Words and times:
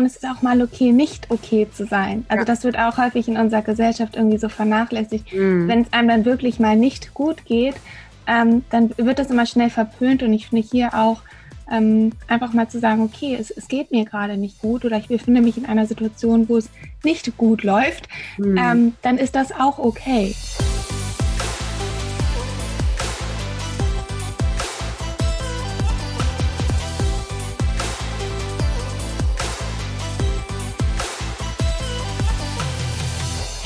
schauen, 0.00 0.06
es 0.06 0.16
ist 0.16 0.26
auch 0.26 0.42
mal 0.42 0.62
okay, 0.62 0.92
nicht 0.92 1.30
okay 1.30 1.66
zu 1.70 1.86
sein. 1.86 2.24
Also 2.28 2.40
ja. 2.40 2.44
das 2.44 2.64
wird 2.64 2.78
auch 2.78 2.96
häufig 2.96 3.28
in 3.28 3.36
unserer 3.36 3.62
Gesellschaft 3.62 4.16
irgendwie 4.16 4.38
so 4.38 4.48
vernachlässigt. 4.48 5.32
Mhm. 5.32 5.68
Wenn 5.68 5.82
es 5.82 5.92
einem 5.92 6.08
dann 6.08 6.24
wirklich 6.24 6.58
mal 6.58 6.76
nicht 6.76 7.14
gut 7.14 7.44
geht, 7.44 7.74
ähm, 8.26 8.62
dann 8.70 8.90
wird 8.96 9.18
das 9.18 9.30
immer 9.30 9.46
schnell 9.46 9.70
verpönt 9.70 10.22
und 10.22 10.32
ich 10.32 10.48
finde 10.48 10.66
hier 10.68 10.94
auch 10.94 11.22
ähm, 11.70 12.12
einfach 12.26 12.52
mal 12.52 12.68
zu 12.68 12.80
sagen, 12.80 13.02
okay, 13.02 13.36
es, 13.38 13.50
es 13.50 13.68
geht 13.68 13.92
mir 13.92 14.04
gerade 14.04 14.36
nicht 14.36 14.60
gut 14.60 14.84
oder 14.84 14.96
ich 14.96 15.08
befinde 15.08 15.40
mich 15.40 15.56
in 15.56 15.66
einer 15.66 15.86
Situation, 15.86 16.48
wo 16.48 16.56
es 16.56 16.68
nicht 17.04 17.36
gut 17.36 17.62
läuft, 17.62 18.08
mhm. 18.38 18.56
ähm, 18.56 18.94
dann 19.02 19.18
ist 19.18 19.34
das 19.34 19.52
auch 19.52 19.78
okay. 19.78 20.34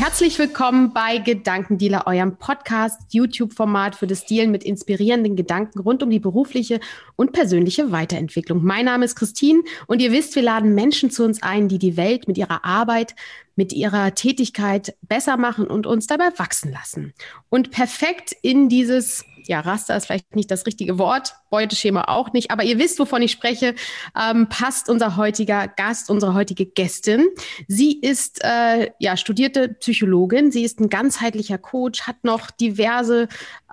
Herzlich 0.05 0.39
willkommen 0.39 0.93
bei 0.93 1.17
Gedankendealer, 1.17 2.07
eurem 2.07 2.37
Podcast, 2.37 3.01
YouTube-Format 3.15 3.95
für 3.95 4.07
das 4.07 4.27
Dealen 4.27 4.51
mit 4.51 4.63
inspirierenden 4.63 5.35
Gedanken 5.35 5.79
rund 5.79 6.03
um 6.03 6.11
die 6.11 6.21
berufliche 6.21 6.79
und 7.17 7.33
persönliche 7.33 7.91
Weiterentwicklung. 7.91 8.63
Mein 8.63 8.85
Name 8.85 9.07
ist 9.07 9.17
Christine 9.17 9.63
und 9.87 10.03
ihr 10.03 10.13
wisst, 10.13 10.37
wir 10.37 10.43
laden 10.43 10.75
Menschen 10.75 11.11
zu 11.11 11.25
uns 11.25 11.43
ein, 11.43 11.69
die 11.69 11.79
die 11.79 11.97
Welt 11.97 12.29
mit 12.29 12.37
ihrer 12.37 12.67
Arbeit, 12.67 13.15
mit 13.57 13.73
ihrer 13.73 14.15
Tätigkeit 14.15 14.95
besser 15.03 15.37
machen 15.37 15.67
und 15.67 15.87
uns 15.87 16.07
dabei 16.07 16.31
wachsen 16.37 16.73
lassen. 16.73 17.15
Und 17.49 17.71
perfekt 17.71 18.35
in 18.43 18.69
dieses 18.69 19.25
ja, 19.47 19.61
Raster 19.61 19.97
ist 19.97 20.07
vielleicht 20.07 20.35
nicht 20.37 20.51
das 20.51 20.67
richtige 20.67 20.99
Wort, 20.99 21.35
Beuteschema 21.51 22.05
auch 22.09 22.33
nicht, 22.33 22.51
aber 22.51 22.65
ihr 22.65 22.79
wisst, 22.79 22.99
wovon 22.99 23.23
ich 23.23 23.33
spreche, 23.33 23.75
ähm, 24.19 24.49
passt 24.49 24.89
unser 24.89 25.17
heutiger 25.17 25.69
Gast, 25.69 26.11
unsere 26.11 26.35
heutige 26.35 26.67
Gästin. 26.67 27.27
Sie 27.69 28.01
ist 28.01 28.41
äh, 28.43 28.91
ja 28.99 29.17
studierte 29.17 29.69
Psychologin, 29.69 30.51
sie 30.51 30.65
ist 30.65 30.81
ein 30.81 30.89
ganzheitlicher 30.89 31.59
Coach, 31.59 32.03
hat 32.03 32.25
noch 32.25 32.51
diverse 32.51 33.29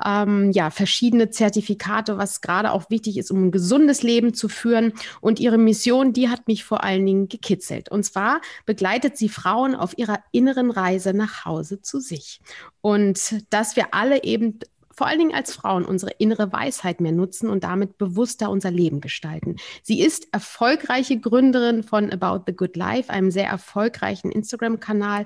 ähm, 0.06 0.52
ja 0.52 0.70
verschiedene 0.70 1.30
Zertifikate, 1.30 2.18
was 2.18 2.42
gerade 2.42 2.72
auch 2.72 2.90
wichtig 2.90 3.18
ist, 3.18 3.32
um 3.32 3.46
ein 3.46 3.52
gesundes 3.52 4.04
Leben 4.04 4.34
zu 4.34 4.48
führen. 4.48 4.94
Und 5.22 5.40
ihre 5.40 5.58
Mission, 5.58 6.14
die 6.14 6.30
hat 6.30 6.48
mich 6.48 6.64
vor 6.64 6.84
allen 6.84 7.06
Dingen 7.06 7.30
gekitzelt. 7.30 7.90
Und 7.90 8.04
zwar 8.04 8.42
begleitet 8.66 9.18
sie 9.18 9.30
Frauen 9.30 9.71
auf 9.76 9.98
ihrer 9.98 10.20
inneren 10.32 10.72
Reise 10.72 11.14
nach 11.14 11.46
Hause 11.46 11.82
zu 11.82 12.00
sich. 12.00 12.40
Und 12.82 13.44
dass 13.52 13.76
wir 13.76 13.94
alle 13.94 14.24
eben 14.24 14.60
vor 14.94 15.08
allen 15.08 15.20
Dingen 15.20 15.34
als 15.34 15.54
Frauen 15.54 15.86
unsere 15.86 16.12
innere 16.20 16.52
Weisheit 16.52 17.02
mehr 17.02 17.12
nutzen 17.12 17.50
und 17.50 17.64
damit 17.64 17.98
bewusster 17.98 18.50
unser 18.50 18.72
Leben 18.72 19.02
gestalten. 19.02 19.56
Sie 19.82 20.02
ist 20.02 20.28
erfolgreiche 20.32 21.20
Gründerin 21.20 21.84
von 21.84 22.12
About 22.12 22.44
the 22.46 22.56
Good 22.56 22.76
Life, 22.76 23.10
einem 23.10 23.32
sehr 23.32 23.48
erfolgreichen 23.48 24.32
Instagram-Kanal. 24.32 25.26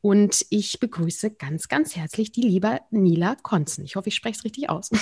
Und 0.00 0.46
ich 0.50 0.78
begrüße 0.78 1.30
ganz, 1.32 1.68
ganz 1.68 1.96
herzlich 1.96 2.30
die 2.32 2.42
liebe 2.42 2.78
Nila 2.90 3.36
Konzen. 3.42 3.84
Ich 3.84 3.96
hoffe, 3.96 4.10
ich 4.10 4.14
spreche 4.14 4.38
es 4.38 4.44
richtig 4.44 4.70
aus. 4.70 4.90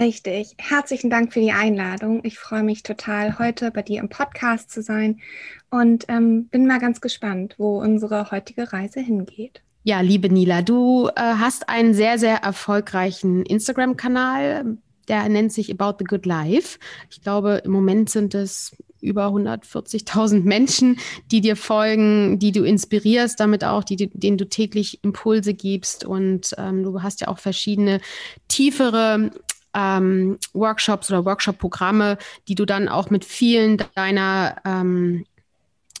Richtig. 0.00 0.54
Herzlichen 0.56 1.10
Dank 1.10 1.34
für 1.34 1.40
die 1.40 1.52
Einladung. 1.52 2.24
Ich 2.24 2.38
freue 2.38 2.62
mich 2.62 2.82
total, 2.82 3.38
heute 3.38 3.70
bei 3.70 3.82
dir 3.82 4.00
im 4.00 4.08
Podcast 4.08 4.70
zu 4.70 4.80
sein 4.80 5.20
und 5.68 6.06
ähm, 6.08 6.46
bin 6.46 6.66
mal 6.66 6.80
ganz 6.80 7.02
gespannt, 7.02 7.56
wo 7.58 7.78
unsere 7.82 8.30
heutige 8.30 8.72
Reise 8.72 9.00
hingeht. 9.00 9.60
Ja, 9.82 10.00
liebe 10.00 10.30
Nila, 10.30 10.62
du 10.62 11.08
äh, 11.08 11.20
hast 11.20 11.68
einen 11.68 11.92
sehr, 11.92 12.18
sehr 12.18 12.36
erfolgreichen 12.36 13.44
Instagram-Kanal. 13.44 14.78
Der 15.08 15.28
nennt 15.28 15.52
sich 15.52 15.70
About 15.70 15.96
the 15.98 16.04
Good 16.04 16.24
Life. 16.24 16.78
Ich 17.10 17.20
glaube, 17.20 17.60
im 17.64 17.70
Moment 17.70 18.08
sind 18.08 18.34
es 18.34 18.74
über 19.02 19.26
140.000 19.26 20.44
Menschen, 20.44 20.98
die 21.30 21.42
dir 21.42 21.56
folgen, 21.56 22.38
die 22.38 22.52
du 22.52 22.64
inspirierst, 22.64 23.38
damit 23.38 23.64
auch, 23.64 23.84
die, 23.84 23.96
denen 23.96 24.38
du 24.38 24.48
täglich 24.48 25.04
Impulse 25.04 25.52
gibst. 25.52 26.06
Und 26.06 26.54
ähm, 26.56 26.84
du 26.84 27.02
hast 27.02 27.20
ja 27.20 27.28
auch 27.28 27.38
verschiedene 27.38 28.00
tiefere 28.48 29.30
ähm, 29.74 30.38
Workshops 30.52 31.10
oder 31.10 31.24
Workshop-Programme, 31.24 32.18
die 32.48 32.54
du 32.54 32.64
dann 32.64 32.88
auch 32.88 33.10
mit 33.10 33.24
vielen 33.24 33.82
deiner 33.94 34.56
ähm, 34.64 35.24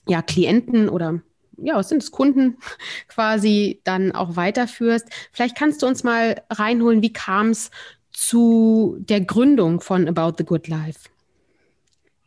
ja, 0.06 0.22
Klienten 0.22 0.88
oder 0.88 1.20
ja, 1.62 1.76
was 1.76 1.90
sind 1.90 2.02
es, 2.02 2.10
Kunden 2.10 2.56
quasi 3.08 3.80
dann 3.84 4.12
auch 4.12 4.36
weiterführst. 4.36 5.06
Vielleicht 5.32 5.56
kannst 5.56 5.82
du 5.82 5.86
uns 5.86 6.04
mal 6.04 6.42
reinholen, 6.50 7.02
wie 7.02 7.12
kam 7.12 7.50
es 7.50 7.70
zu 8.12 8.96
der 8.98 9.20
Gründung 9.20 9.80
von 9.80 10.08
About 10.08 10.34
the 10.38 10.44
Good 10.44 10.68
Life? 10.68 11.08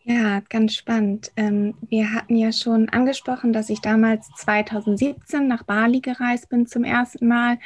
Ja, 0.05 0.41
ganz 0.49 0.75
spannend. 0.75 1.31
Ähm, 1.37 1.75
wir 1.87 2.11
hatten 2.11 2.35
ja 2.35 2.51
schon 2.51 2.89
angesprochen, 2.89 3.53
dass 3.53 3.69
ich 3.69 3.79
damals 3.79 4.27
2017 4.35 5.47
nach 5.47 5.63
Bali 5.63 6.01
gereist 6.01 6.49
bin 6.49 6.67
zum 6.67 6.83
ersten 6.83 7.25
Mal. 7.25 7.57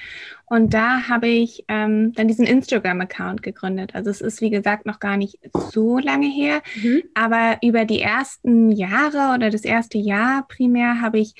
Und 0.45 0.71
da 0.75 1.07
habe 1.09 1.27
ich 1.27 1.65
ähm, 1.67 2.13
dann 2.13 2.27
diesen 2.27 2.45
Instagram-Account 2.45 3.41
gegründet. 3.41 3.95
Also 3.95 4.11
es 4.11 4.21
ist, 4.21 4.39
wie 4.41 4.51
gesagt, 4.51 4.85
noch 4.85 4.99
gar 4.99 5.17
nicht 5.17 5.39
so 5.71 5.97
lange 5.97 6.27
her. 6.27 6.61
Mhm. 6.75 7.01
Aber 7.15 7.57
über 7.63 7.85
die 7.85 8.01
ersten 8.01 8.71
Jahre 8.71 9.33
oder 9.33 9.49
das 9.49 9.63
erste 9.63 9.97
Jahr 9.97 10.47
primär 10.47 11.01
habe 11.01 11.17
ich 11.17 11.33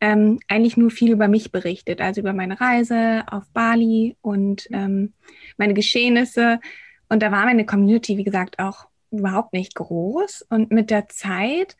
ähm, 0.00 0.38
eigentlich 0.46 0.76
nur 0.76 0.92
viel 0.92 1.10
über 1.10 1.26
mich 1.26 1.50
berichtet. 1.50 2.00
Also 2.00 2.20
über 2.20 2.32
meine 2.32 2.60
Reise 2.60 3.24
auf 3.26 3.42
Bali 3.52 4.16
und 4.20 4.68
meine 4.70 5.74
Geschehnisse. 5.74 6.60
Und 7.08 7.24
da 7.24 7.32
war 7.32 7.44
meine 7.44 7.66
Community, 7.66 8.16
wie 8.18 8.24
gesagt, 8.24 8.60
auch 8.60 8.86
überhaupt 9.18 9.52
nicht 9.52 9.74
groß. 9.74 10.46
Und 10.48 10.70
mit 10.70 10.90
der 10.90 11.08
Zeit, 11.08 11.76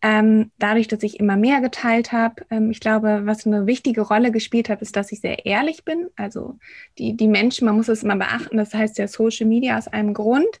ähm, 0.00 0.52
dadurch, 0.58 0.86
dass 0.86 1.02
ich 1.02 1.18
immer 1.18 1.36
mehr 1.36 1.60
geteilt 1.60 2.12
habe, 2.12 2.46
ähm, 2.50 2.70
ich 2.70 2.80
glaube, 2.80 3.22
was 3.24 3.46
eine 3.46 3.66
wichtige 3.66 4.02
Rolle 4.02 4.30
gespielt 4.30 4.68
hat, 4.68 4.80
ist, 4.80 4.96
dass 4.96 5.10
ich 5.12 5.20
sehr 5.20 5.44
ehrlich 5.44 5.84
bin. 5.84 6.08
Also 6.16 6.58
die, 6.98 7.16
die 7.16 7.28
Menschen, 7.28 7.66
man 7.66 7.76
muss 7.76 7.88
es 7.88 8.02
immer 8.04 8.16
beachten, 8.16 8.56
das 8.56 8.74
heißt 8.74 8.98
ja 8.98 9.08
Social 9.08 9.46
Media 9.46 9.76
aus 9.76 9.88
einem 9.88 10.14
Grund. 10.14 10.60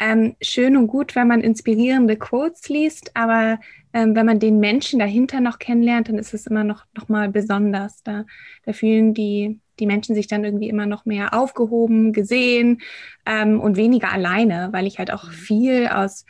Ähm, 0.00 0.36
schön 0.40 0.76
und 0.76 0.86
gut, 0.86 1.16
wenn 1.16 1.26
man 1.26 1.40
inspirierende 1.40 2.16
Quotes 2.16 2.68
liest, 2.68 3.10
aber 3.14 3.58
ähm, 3.92 4.14
wenn 4.14 4.26
man 4.26 4.38
den 4.38 4.60
Menschen 4.60 5.00
dahinter 5.00 5.40
noch 5.40 5.58
kennenlernt, 5.58 6.08
dann 6.08 6.18
ist 6.18 6.34
es 6.34 6.46
immer 6.46 6.62
noch, 6.62 6.84
noch 6.94 7.08
mal 7.08 7.28
besonders. 7.28 8.02
Da, 8.04 8.24
da 8.64 8.72
fühlen 8.72 9.12
die, 9.12 9.58
die 9.80 9.86
Menschen 9.86 10.14
sich 10.14 10.26
dann 10.26 10.44
irgendwie 10.44 10.68
immer 10.68 10.86
noch 10.86 11.04
mehr 11.04 11.34
aufgehoben, 11.34 12.12
gesehen 12.12 12.80
ähm, 13.26 13.60
und 13.60 13.76
weniger 13.76 14.12
alleine, 14.12 14.68
weil 14.72 14.86
ich 14.86 14.98
halt 14.98 15.10
auch 15.10 15.24
mhm. 15.24 15.32
viel 15.32 15.88
aus, 15.88 16.24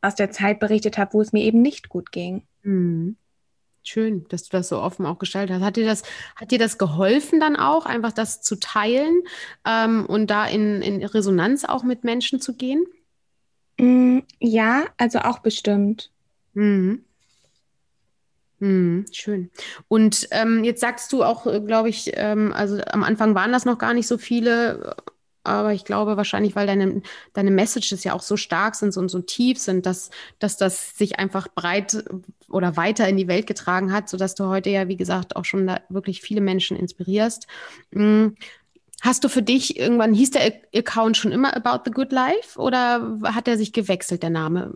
aus 0.00 0.14
der 0.14 0.30
Zeit 0.30 0.60
berichtet 0.60 0.98
habe, 0.98 1.14
wo 1.14 1.20
es 1.20 1.32
mir 1.32 1.44
eben 1.44 1.62
nicht 1.62 1.88
gut 1.88 2.12
ging. 2.12 2.42
Mhm. 2.62 3.16
Schön, 3.82 4.26
dass 4.28 4.44
du 4.44 4.56
das 4.56 4.68
so 4.68 4.78
offen 4.78 5.06
auch 5.06 5.18
gestaltet 5.18 5.56
hast. 5.56 5.64
Hat 5.64 5.76
dir 5.76 5.86
das, 5.86 6.02
hat 6.36 6.50
dir 6.50 6.58
das 6.58 6.76
geholfen 6.76 7.40
dann 7.40 7.56
auch, 7.56 7.86
einfach 7.86 8.12
das 8.12 8.42
zu 8.42 8.56
teilen 8.56 9.22
ähm, 9.66 10.04
und 10.04 10.30
da 10.30 10.46
in, 10.46 10.82
in 10.82 11.02
Resonanz 11.02 11.64
auch 11.64 11.82
mit 11.82 12.04
Menschen 12.04 12.40
zu 12.42 12.54
gehen? 12.56 12.84
Mm, 13.78 14.18
ja, 14.38 14.84
also 14.98 15.20
auch 15.20 15.38
bestimmt. 15.38 16.10
Mhm. 16.52 17.04
Mhm, 18.60 19.06
schön. 19.10 19.50
Und 19.88 20.28
ähm, 20.32 20.64
jetzt 20.64 20.80
sagst 20.80 21.12
du 21.12 21.24
auch, 21.24 21.46
äh, 21.46 21.60
glaube 21.60 21.88
ich, 21.88 22.12
ähm, 22.14 22.52
also 22.52 22.78
am 22.86 23.02
Anfang 23.02 23.34
waren 23.34 23.52
das 23.52 23.64
noch 23.64 23.78
gar 23.78 23.94
nicht 23.94 24.06
so 24.06 24.18
viele, 24.18 24.94
aber 25.44 25.72
ich 25.72 25.86
glaube 25.86 26.18
wahrscheinlich, 26.18 26.54
weil 26.56 26.66
deine, 26.66 27.00
deine 27.32 27.50
Messages 27.50 28.04
ja 28.04 28.12
auch 28.12 28.20
so 28.20 28.36
stark 28.36 28.74
sind 28.74 28.94
und 28.98 29.08
so 29.08 29.20
tief 29.20 29.58
sind, 29.58 29.86
dass, 29.86 30.10
dass 30.38 30.58
das 30.58 30.96
sich 30.98 31.18
einfach 31.18 31.48
breit 31.48 32.04
oder 32.50 32.76
weiter 32.76 33.08
in 33.08 33.16
die 33.16 33.28
Welt 33.28 33.46
getragen 33.46 33.92
hat, 33.92 34.10
sodass 34.10 34.34
du 34.34 34.44
heute 34.44 34.68
ja, 34.68 34.88
wie 34.88 34.96
gesagt, 34.96 35.36
auch 35.36 35.46
schon 35.46 35.66
da 35.66 35.80
wirklich 35.88 36.20
viele 36.20 36.42
Menschen 36.42 36.76
inspirierst. 36.76 37.46
Mhm. 37.92 38.36
Hast 39.00 39.24
du 39.24 39.30
für 39.30 39.42
dich 39.42 39.78
irgendwann, 39.78 40.12
hieß 40.12 40.32
der 40.32 40.52
Account 40.74 41.16
schon 41.16 41.32
immer 41.32 41.56
About 41.56 41.84
the 41.86 41.90
Good 41.90 42.12
Life 42.12 42.58
oder 42.60 43.18
hat 43.24 43.48
er 43.48 43.56
sich 43.56 43.72
gewechselt, 43.72 44.22
der 44.22 44.28
Name? 44.28 44.74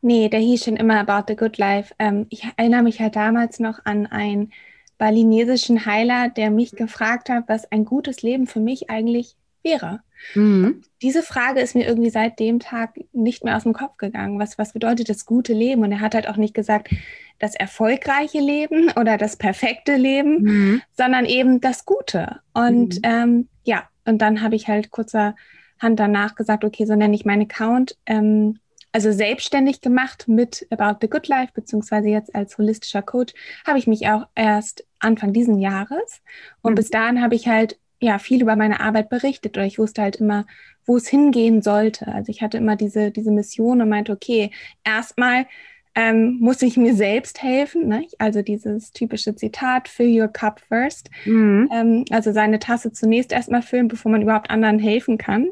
Nee, 0.00 0.28
der 0.28 0.40
hieß 0.40 0.64
schon 0.64 0.76
immer 0.76 0.98
About 1.00 1.24
the 1.28 1.36
Good 1.36 1.58
Life. 1.58 1.94
Ähm, 1.98 2.26
ich 2.30 2.46
erinnere 2.56 2.82
mich 2.82 3.00
halt 3.00 3.16
damals 3.16 3.58
noch 3.58 3.80
an 3.84 4.06
einen 4.06 4.52
balinesischen 4.96 5.86
Heiler, 5.86 6.28
der 6.28 6.50
mich 6.50 6.72
gefragt 6.72 7.30
hat, 7.30 7.44
was 7.46 7.70
ein 7.70 7.84
gutes 7.84 8.22
Leben 8.22 8.46
für 8.46 8.60
mich 8.60 8.90
eigentlich 8.90 9.36
wäre. 9.62 10.00
Mhm. 10.34 10.82
Diese 11.02 11.22
Frage 11.22 11.60
ist 11.60 11.74
mir 11.74 11.86
irgendwie 11.86 12.10
seit 12.10 12.38
dem 12.40 12.58
Tag 12.58 12.94
nicht 13.12 13.44
mehr 13.44 13.56
aus 13.56 13.62
dem 13.62 13.72
Kopf 13.72 13.96
gegangen. 13.96 14.38
Was, 14.38 14.58
was 14.58 14.72
bedeutet 14.72 15.08
das 15.08 15.26
gute 15.26 15.52
Leben? 15.52 15.82
Und 15.82 15.92
er 15.92 16.00
hat 16.00 16.14
halt 16.14 16.28
auch 16.28 16.36
nicht 16.36 16.54
gesagt, 16.54 16.90
das 17.38 17.54
erfolgreiche 17.54 18.40
Leben 18.40 18.90
oder 18.96 19.16
das 19.16 19.36
perfekte 19.36 19.96
Leben, 19.96 20.42
mhm. 20.42 20.82
sondern 20.96 21.24
eben 21.24 21.60
das 21.60 21.84
Gute. 21.84 22.40
Und 22.52 22.96
mhm. 22.96 23.02
ähm, 23.04 23.48
ja, 23.64 23.84
und 24.04 24.18
dann 24.18 24.42
habe 24.42 24.56
ich 24.56 24.68
halt 24.68 24.90
kurzerhand 24.90 25.36
danach 25.80 26.34
gesagt, 26.34 26.64
okay, 26.64 26.84
so 26.84 26.96
nenne 26.96 27.14
ich 27.14 27.24
meinen 27.24 27.42
Account. 27.42 27.96
Ähm, 28.06 28.58
also 28.98 29.12
selbstständig 29.12 29.80
gemacht 29.80 30.26
mit 30.26 30.66
About 30.70 30.98
the 31.00 31.08
Good 31.08 31.28
Life, 31.28 31.52
beziehungsweise 31.54 32.08
jetzt 32.08 32.34
als 32.34 32.58
holistischer 32.58 33.00
Coach, 33.00 33.32
habe 33.64 33.78
ich 33.78 33.86
mich 33.86 34.08
auch 34.08 34.26
erst 34.34 34.84
Anfang 34.98 35.32
diesen 35.32 35.60
Jahres. 35.60 36.20
Und 36.62 36.72
mhm. 36.72 36.74
bis 36.74 36.90
dahin 36.90 37.22
habe 37.22 37.36
ich 37.36 37.46
halt 37.46 37.78
ja 38.00 38.18
viel 38.18 38.42
über 38.42 38.56
meine 38.56 38.80
Arbeit 38.80 39.08
berichtet 39.08 39.56
oder 39.56 39.64
ich 39.64 39.78
wusste 39.78 40.02
halt 40.02 40.16
immer, 40.16 40.46
wo 40.84 40.96
es 40.96 41.06
hingehen 41.06 41.62
sollte. 41.62 42.08
Also 42.08 42.30
ich 42.30 42.42
hatte 42.42 42.56
immer 42.56 42.74
diese, 42.74 43.12
diese 43.12 43.30
Mission 43.30 43.80
und 43.80 43.88
meinte, 43.88 44.10
okay, 44.10 44.50
erstmal 44.82 45.46
ähm, 45.94 46.38
muss 46.40 46.60
ich 46.62 46.76
mir 46.76 46.96
selbst 46.96 47.40
helfen. 47.40 47.86
Ne? 47.86 48.04
Also 48.18 48.42
dieses 48.42 48.90
typische 48.90 49.36
Zitat, 49.36 49.86
fill 49.86 50.20
your 50.20 50.26
cup 50.26 50.60
first. 50.68 51.08
Mhm. 51.24 51.68
Ähm, 51.72 52.04
also 52.10 52.32
seine 52.32 52.58
Tasse 52.58 52.90
zunächst 52.90 53.30
erstmal 53.30 53.62
füllen, 53.62 53.86
bevor 53.86 54.10
man 54.10 54.22
überhaupt 54.22 54.50
anderen 54.50 54.80
helfen 54.80 55.18
kann. 55.18 55.50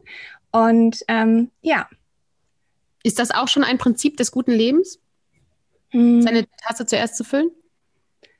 Und 0.50 1.04
ähm, 1.06 1.52
ja. 1.62 1.86
Ist 3.06 3.20
das 3.20 3.30
auch 3.30 3.46
schon 3.46 3.62
ein 3.62 3.78
Prinzip 3.78 4.16
des 4.16 4.32
guten 4.32 4.50
Lebens? 4.50 4.98
Mhm. 5.92 6.22
Seine 6.22 6.44
Tasse 6.60 6.86
zuerst 6.86 7.14
zu 7.14 7.22
füllen? 7.22 7.52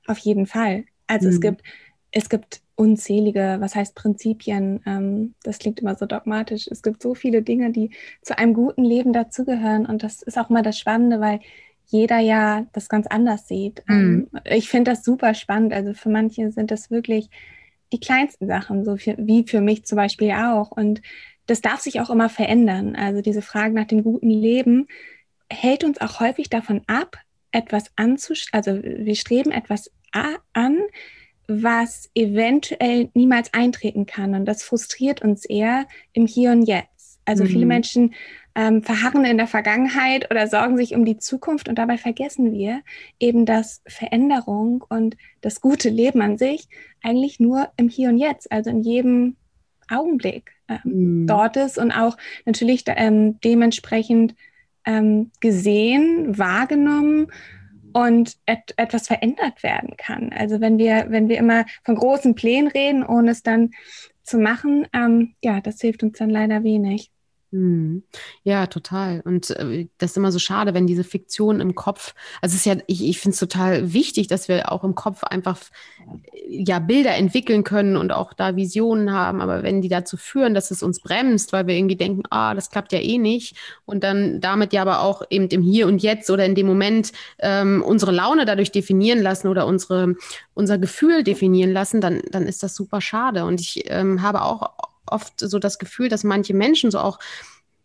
Auf 0.09 0.19
jeden 0.19 0.47
Fall. 0.47 0.87
Also 1.07 1.29
mhm. 1.29 1.35
es 1.35 1.41
gibt, 1.41 1.63
es 2.11 2.29
gibt 2.29 2.63
unzählige, 2.75 3.59
was 3.61 3.77
heißt 3.77 3.95
Prinzipien, 3.95 4.83
ähm, 4.85 5.35
das 5.45 5.61
klingt 5.61 5.79
immer 5.79 5.95
so 5.95 6.05
dogmatisch. 6.05 6.67
Es 6.67 6.83
gibt 6.83 7.01
so 7.01 7.15
viele 7.15 7.43
Dinge, 7.43 7.71
die 7.71 7.91
zu 8.23 8.37
einem 8.37 8.55
guten 8.55 8.83
Leben 8.83 9.13
dazugehören. 9.13 9.87
Und 9.87 10.03
das 10.03 10.21
ist 10.23 10.37
auch 10.37 10.49
mal 10.49 10.63
das 10.63 10.81
Spannende, 10.81 11.21
weil 11.21 11.39
jeder 11.87 12.19
ja 12.19 12.67
das 12.73 12.89
ganz 12.89 13.07
anders 13.07 13.47
sieht. 13.47 13.85
Mhm. 13.87 14.29
Ich 14.47 14.69
finde 14.69 14.91
das 14.91 15.05
super 15.05 15.35
spannend. 15.35 15.75
Also 15.75 15.95
für 15.95 16.09
manche 16.09 16.51
sind 16.51 16.73
das 16.73 16.91
wirklich 16.91 17.31
die 17.93 18.01
kleinsten 18.01 18.49
Sachen, 18.49 18.85
so 18.85 18.97
für, 18.97 19.15
wie 19.17 19.47
für 19.47 19.61
mich 19.61 19.85
zum 19.85 19.95
Beispiel 19.95 20.33
auch. 20.33 20.73
Und 20.73 21.03
das 21.47 21.61
darf 21.61 21.81
sich 21.81 22.01
auch 22.01 22.11
immer 22.11 22.29
verändern. 22.29 22.97
Also 22.97 23.23
diese 23.23 23.43
Frage 23.43 23.75
nach 23.75 23.87
dem 23.87 24.03
guten 24.03 24.31
Leben 24.31 24.89
hält 25.51 25.85
uns 25.85 26.01
auch 26.01 26.21
häufig 26.21 26.51
davon 26.51 26.83
ab, 26.87 27.17
etwas 27.53 27.91
anzustreben. 27.97 28.59
Also 28.59 28.83
wir 28.83 29.15
streben 29.15 29.53
etwas 29.53 29.91
an, 30.53 30.79
was 31.49 32.11
eventuell 32.15 33.11
niemals 33.15 33.55
eintreten 33.55 34.07
kann. 34.07 34.35
Und 34.35 34.47
das 34.47 34.65
frustriert 34.65 35.23
uns 35.23 35.45
eher 35.45 35.87
im 36.13 36.27
Hier 36.27 36.51
und 36.51 36.63
Jetzt. 36.63 37.21
Also 37.25 37.45
mhm. 37.45 37.49
viele 37.49 37.67
Menschen 37.67 38.15
ähm, 38.55 38.83
verharren 38.83 39.25
in 39.25 39.37
der 39.37 39.47
Vergangenheit 39.47 40.31
oder 40.31 40.49
sorgen 40.49 40.77
sich 40.77 40.95
um 40.95 41.05
die 41.05 41.19
Zukunft 41.19 41.69
und 41.69 41.77
dabei 41.77 41.99
vergessen 41.99 42.53
wir 42.53 42.83
eben, 43.21 43.45
dass 43.45 43.83
Veränderung 43.87 44.85
und 44.89 45.17
das 45.43 45.61
gute 45.61 45.91
Leben 45.91 46.23
an 46.23 46.39
sich 46.39 46.69
eigentlich 47.03 47.39
nur 47.39 47.69
im 47.77 47.89
Hier 47.89 48.09
und 48.09 48.19
Jetzt, 48.19 48.51
also 48.51 48.71
in 48.71 48.83
jedem 48.83 49.37
Augenblick 49.89 50.56
ähm, 50.69 50.81
mhm. 50.85 51.27
dort 51.27 51.57
ist 51.57 51.79
und 51.79 51.93
auch 51.93 52.17
natürlich 52.45 52.85
ähm, 52.87 53.41
dementsprechend 53.41 54.35
ähm, 54.85 55.31
gesehen, 55.41 56.39
wahrgenommen 56.39 57.29
und 57.93 58.37
et 58.47 58.75
etwas 58.77 59.07
verändert 59.07 59.63
werden 59.63 59.97
kann. 59.97 60.33
Also 60.33 60.61
wenn 60.61 60.79
wir, 60.79 61.07
wenn 61.09 61.29
wir 61.29 61.39
immer 61.39 61.65
von 61.83 61.97
großen 61.97 62.35
Plänen 62.35 62.69
reden, 62.69 63.05
ohne 63.05 63.31
es 63.31 63.43
dann 63.43 63.71
zu 64.23 64.39
machen, 64.39 64.87
ähm, 64.93 65.35
ja, 65.43 65.61
das 65.61 65.81
hilft 65.81 66.03
uns 66.03 66.19
dann 66.19 66.31
leider 66.31 66.63
wenig. 66.63 67.11
Mhm. 67.53 68.03
Ja, 68.43 68.67
total. 68.67 69.23
Und 69.25 69.51
äh, 69.51 69.87
das 69.99 70.11
ist 70.11 70.17
immer 70.17 70.33
so 70.33 70.39
schade, 70.41 70.75
wenn 70.75 70.87
diese 70.87 71.05
Fiktion 71.05 71.61
im 71.61 71.75
Kopf, 71.77 72.15
also 72.43 72.55
es 72.55 72.61
ist 72.61 72.67
ja, 72.67 72.77
ich, 72.89 73.05
ich 73.05 73.21
finde 73.21 73.35
es 73.35 73.41
total 73.41 73.93
wichtig, 73.93 74.27
dass 74.27 74.49
wir 74.49 74.73
auch 74.73 74.83
im 74.83 74.97
Kopf 74.97 75.23
einfach 75.23 75.59
ja 76.49 76.81
Bilder 76.81 77.15
entwickeln 77.15 77.63
können 77.63 77.97
und 77.97 78.13
auch 78.13 78.33
da 78.33 78.57
Visionen 78.57 79.13
haben, 79.13 79.41
aber 79.41 79.63
wenn 79.63 79.81
die 79.81 79.89
dazu 79.89 80.17
führen, 80.17 80.55
dass 80.55 80.71
es 80.73 80.83
uns 80.83 81.01
bremst, 81.01 81.53
weil 81.53 81.67
wir 81.67 81.77
irgendwie 81.77 81.97
denken, 81.97 82.23
ah, 82.31 82.55
das 82.55 82.71
klappt 82.71 82.93
ja 82.93 82.99
eh 82.99 83.19
nicht 83.19 83.57
und 83.85 84.03
dann 84.03 84.41
damit 84.41 84.73
ja 84.73 84.83
aber 84.83 85.01
auch 85.01 85.23
eben 85.31 85.49
im 85.49 85.63
Hier 85.63 85.87
und 85.87 86.03
Jetzt 86.03 86.31
oder 86.31 86.45
in 86.45 86.57
dem 86.57 86.67
Moment 86.67 87.13
ähm, 87.39 87.83
unsere 87.83 88.13
Laune 88.13 88.45
dadurch 88.45 88.73
definieren 88.73 89.23
lassen 89.23 89.49
oder 89.49 89.67
unsere, 89.67 90.17
unser 90.55 90.79
Gefühl 90.79 91.23
definieren 91.23 91.73
lassen, 91.73 92.01
dann, 92.01 92.23
dann 92.31 92.47
ist 92.47 92.63
das 92.63 92.75
super 92.75 93.01
schade. 93.01 93.45
Und 93.45 93.61
ich 93.61 93.85
ähm, 93.87 94.23
habe 94.23 94.43
auch 94.43 94.71
oft 95.11 95.41
so 95.41 95.59
das 95.59 95.79
Gefühl, 95.79 96.09
dass 96.09 96.25
manche 96.25 96.55
Menschen 96.55 96.91
so 96.91 96.99
auch 96.99 97.19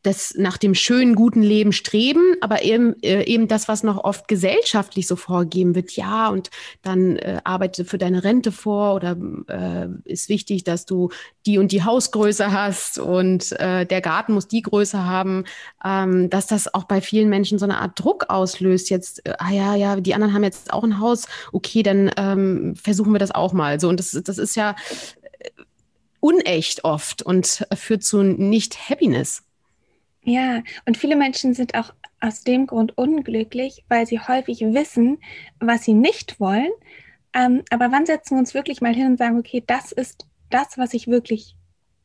das 0.04 0.34
nach 0.36 0.58
dem 0.58 0.74
schönen, 0.74 1.14
guten 1.14 1.44
Leben 1.44 1.72
streben, 1.72 2.36
aber 2.42 2.64
eben, 2.64 3.02
äh, 3.04 3.24
eben 3.24 3.48
das, 3.48 3.68
was 3.68 3.84
noch 3.84 4.04
oft 4.04 4.28
gesellschaftlich 4.28 5.06
so 5.06 5.16
vorgegeben 5.16 5.76
wird. 5.76 5.92
Ja, 5.92 6.30
und 6.30 6.50
dann 6.82 7.18
äh, 7.18 7.40
arbeite 7.44 7.86
für 7.86 8.00
deine 8.00 8.24
Rente 8.24 8.52
vor 8.52 8.96
oder 8.96 9.16
äh, 9.48 9.88
ist 10.06 10.28
wichtig, 10.28 10.64
dass 10.64 10.86
du 10.86 11.10
die 11.46 11.60
und 11.60 11.72
die 11.72 11.84
Hausgröße 11.84 12.52
hast 12.52 12.98
und 12.98 13.52
äh, 13.60 13.86
der 13.86 14.02
Garten 14.02 14.34
muss 14.34 14.48
die 14.48 14.64
Größe 14.64 15.06
haben, 15.06 15.46
ähm, 15.86 16.30
dass 16.32 16.48
das 16.48 16.74
auch 16.74 16.86
bei 16.86 17.02
vielen 17.02 17.30
Menschen 17.30 17.60
so 17.60 17.66
eine 17.66 17.78
Art 17.80 18.00
Druck 18.00 18.26
auslöst. 18.30 18.90
Jetzt, 18.90 19.26
äh, 19.28 19.34
ah 19.38 19.52
ja, 19.52 19.76
ja, 19.76 20.00
die 20.00 20.16
anderen 20.16 20.34
haben 20.34 20.44
jetzt 20.44 20.74
auch 20.74 20.84
ein 20.84 21.00
Haus, 21.00 21.28
okay, 21.52 21.84
dann 21.84 22.10
ähm, 22.18 22.76
versuchen 22.76 23.12
wir 23.12 23.20
das 23.20 23.32
auch 23.32 23.54
mal. 23.54 23.80
So, 23.80 23.88
und 23.88 24.00
das, 24.00 24.12
das 24.12 24.40
ist 24.40 24.56
ja 24.56 24.76
unecht 26.22 26.86
oft 26.86 27.22
und 27.22 27.68
führt 27.74 28.04
zu 28.04 28.24
Nicht-Happiness. 28.24 29.44
Ja, 30.24 30.62
und 30.86 30.98
viele 30.98 31.16
Menschen 31.16 31.54
sind 31.54 31.76
auch 31.76 31.94
aus 32.22 32.44
dem 32.44 32.68
Grund 32.68 32.98
unglücklich, 32.98 33.84
weil 33.90 34.06
sie 34.06 34.20
häufig 34.20 34.62
wissen, 34.62 35.18
was 35.60 35.84
sie 35.84 35.94
nicht 35.94 36.40
wollen. 36.40 36.70
Ähm, 37.34 37.64
aber 37.70 37.92
wann 37.92 38.06
setzen 38.06 38.36
wir 38.36 38.40
uns 38.40 38.54
wirklich 38.54 38.82
mal 38.82 38.94
hin 38.94 39.08
und 39.08 39.18
sagen, 39.18 39.40
okay, 39.40 39.64
das 39.66 39.92
ist 39.92 40.28
das, 40.50 40.78
was 40.78 40.94
ich 40.94 41.08
wirklich 41.08 41.56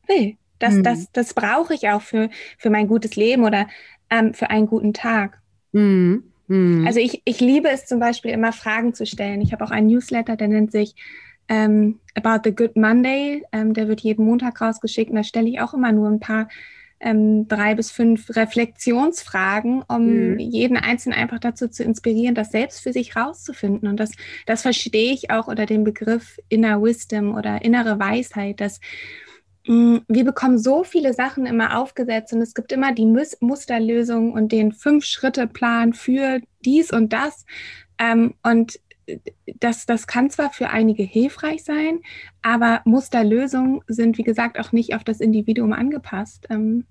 will. 0.07 0.35
Das, 0.59 0.73
mhm. 0.73 0.83
das, 0.83 1.11
das 1.11 1.33
brauche 1.33 1.73
ich 1.73 1.89
auch 1.89 2.01
für, 2.01 2.29
für 2.57 2.69
mein 2.69 2.87
gutes 2.87 3.15
Leben 3.15 3.43
oder 3.43 3.67
ähm, 4.09 4.33
für 4.33 4.49
einen 4.49 4.65
guten 4.65 4.93
Tag. 4.93 5.39
Mhm. 5.73 6.23
Mhm. 6.47 6.87
Also 6.87 6.99
ich, 6.99 7.21
ich 7.25 7.39
liebe 7.39 7.69
es 7.69 7.85
zum 7.85 7.99
Beispiel 7.99 8.31
immer 8.31 8.53
Fragen 8.53 8.93
zu 8.93 9.05
stellen. 9.05 9.41
Ich 9.41 9.51
habe 9.53 9.63
auch 9.63 9.71
einen 9.71 9.87
Newsletter, 9.87 10.35
der 10.35 10.47
nennt 10.47 10.71
sich 10.71 10.95
ähm, 11.49 11.99
About 12.15 12.41
the 12.43 12.55
Good 12.55 12.75
Monday. 12.75 13.43
Ähm, 13.51 13.73
der 13.73 13.87
wird 13.87 14.01
jeden 14.01 14.25
Montag 14.25 14.61
rausgeschickt 14.61 15.09
und 15.09 15.15
da 15.17 15.23
stelle 15.23 15.49
ich 15.49 15.61
auch 15.61 15.73
immer 15.73 15.91
nur 15.91 16.09
ein 16.09 16.19
paar 16.19 16.47
ähm, 16.99 17.47
drei 17.47 17.75
bis 17.75 17.91
fünf 17.91 18.35
Reflexionsfragen, 18.35 19.83
um 19.87 20.31
mhm. 20.31 20.39
jeden 20.39 20.77
Einzelnen 20.77 21.17
einfach 21.17 21.39
dazu 21.39 21.67
zu 21.67 21.83
inspirieren, 21.83 22.35
das 22.35 22.51
selbst 22.51 22.81
für 22.81 22.91
sich 22.91 23.15
rauszufinden. 23.15 23.87
Und 23.87 23.99
das, 23.99 24.11
das 24.45 24.63
verstehe 24.63 25.13
ich 25.13 25.29
auch 25.29 25.47
unter 25.47 25.65
dem 25.65 25.83
Begriff 25.83 26.39
Inner 26.49 26.81
Wisdom 26.81 27.35
oder 27.35 27.61
innere 27.63 27.99
Weisheit, 27.99 28.59
dass 28.59 28.79
mh, 29.67 29.75
mm, 29.75 30.01
wir 30.07 30.23
bekommen 30.23 30.57
so 30.57 30.83
viele 30.83 31.13
Sachen 31.13 31.45
immer 31.45 31.77
aufgesetzt 31.77 32.33
und 32.33 32.41
es 32.41 32.55
gibt 32.55 32.71
immer 32.71 32.93
die 32.93 33.05
Mus 33.05 33.37
Musterlösung 33.41 34.33
und 34.33 34.51
den 34.51 34.71
Fünf-Schritte-Plan 34.71 35.93
für 35.93 36.39
dies 36.65 36.91
und 36.91 37.13
das. 37.13 37.45
Ähm, 37.99 38.33
und 38.43 38.79
das, 39.59 39.85
das 39.85 40.07
kann 40.07 40.29
zwar 40.29 40.51
für 40.51 40.69
einige 40.69 41.03
hilfreich 41.03 41.63
sein, 41.63 41.99
aber 42.41 42.81
Musterlösungen 42.85 43.81
sind, 43.87 44.17
wie 44.17 44.23
gesagt, 44.23 44.59
auch 44.59 44.71
nicht 44.71 44.95
auf 44.95 45.03
das 45.03 45.19
Individuum 45.19 45.73
angepasst. 45.73 46.47
Ähm, 46.49 46.85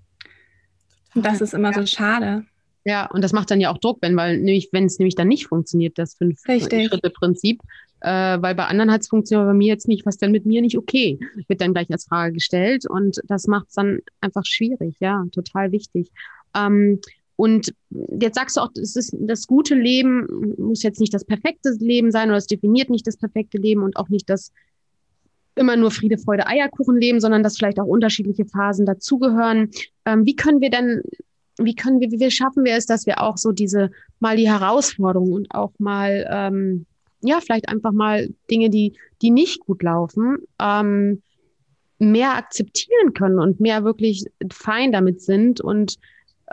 und 1.15 1.25
das 1.25 1.41
ist 1.41 1.53
immer 1.53 1.71
ja. 1.71 1.79
so 1.79 1.85
schade. 1.85 2.45
Ja, 2.85 3.05
und 3.07 3.23
das 3.23 3.33
macht 3.33 3.51
dann 3.51 3.59
ja 3.59 3.71
auch 3.71 3.79
Druck, 3.79 3.97
wenn, 4.01 4.15
weil 4.15 4.37
nämlich, 4.37 4.69
wenn 4.71 4.85
es 4.85 4.97
nämlich 4.97 5.15
dann 5.15 5.27
nicht 5.27 5.47
funktioniert, 5.47 5.97
das 5.97 6.15
Fünf-Schritte-Prinzip. 6.15 7.61
Äh, 7.99 8.41
weil 8.41 8.53
bei 8.53 8.65
anderen 8.65 8.91
hat 8.91 9.01
es 9.01 9.07
funktioniert, 9.07 9.49
bei 9.49 9.53
mir 9.53 9.67
jetzt 9.67 9.87
nicht, 9.87 10.05
was 10.05 10.17
denn 10.17 10.31
mit 10.31 10.45
mir 10.45 10.61
nicht 10.61 10.77
okay, 10.77 11.19
wird 11.47 11.61
dann 11.61 11.73
gleich 11.73 11.91
als 11.91 12.05
Frage 12.05 12.33
gestellt. 12.33 12.85
Und 12.87 13.19
das 13.25 13.47
macht 13.47 13.67
es 13.69 13.73
dann 13.73 13.99
einfach 14.21 14.45
schwierig, 14.45 14.95
ja, 14.99 15.25
total 15.31 15.71
wichtig. 15.71 16.11
Ähm, 16.55 17.01
und 17.37 17.71
jetzt 18.19 18.35
sagst 18.35 18.57
du 18.57 18.61
auch, 18.61 18.71
es 18.75 18.95
ist 18.95 19.15
das 19.19 19.45
gute 19.47 19.75
Leben 19.75 20.55
muss 20.57 20.83
jetzt 20.83 20.99
nicht 20.99 21.13
das 21.13 21.23
perfekte 21.23 21.69
Leben 21.79 22.11
sein 22.11 22.29
oder 22.29 22.37
es 22.37 22.47
definiert 22.47 22.89
nicht 22.89 23.05
das 23.05 23.15
perfekte 23.15 23.59
Leben 23.59 23.83
und 23.83 23.95
auch 23.95 24.09
nicht 24.09 24.29
das 24.29 24.51
immer 25.55 25.75
nur 25.75 25.91
Friede, 25.91 26.17
Freude, 26.17 26.47
Eierkuchen 26.47 26.99
leben, 26.99 27.19
sondern 27.19 27.43
dass 27.43 27.57
vielleicht 27.57 27.79
auch 27.79 27.85
unterschiedliche 27.85 28.45
Phasen 28.45 28.85
dazugehören. 28.85 29.69
Ähm, 30.05 30.25
wie 30.25 30.35
können 30.35 30.61
wir 30.61 30.71
denn, 30.71 31.01
wie 31.57 31.75
können 31.75 31.99
wir, 31.99 32.11
wie 32.11 32.31
schaffen 32.31 32.65
wir 32.65 32.75
es, 32.75 32.87
dass 32.87 33.05
wir 33.05 33.21
auch 33.21 33.37
so 33.37 33.51
diese 33.51 33.91
mal 34.19 34.35
die 34.35 34.49
Herausforderungen 34.49 35.33
und 35.33 35.51
auch 35.51 35.73
mal 35.77 36.27
ähm, 36.31 36.87
ja 37.21 37.39
vielleicht 37.39 37.69
einfach 37.69 37.91
mal 37.91 38.29
Dinge, 38.49 38.71
die 38.71 38.93
die 39.21 39.31
nicht 39.31 39.59
gut 39.59 39.83
laufen, 39.83 40.37
ähm, 40.59 41.21
mehr 41.99 42.35
akzeptieren 42.35 43.13
können 43.13 43.39
und 43.39 43.59
mehr 43.59 43.83
wirklich 43.83 44.25
fein 44.51 44.91
damit 44.91 45.21
sind 45.21 45.61
und 45.61 45.97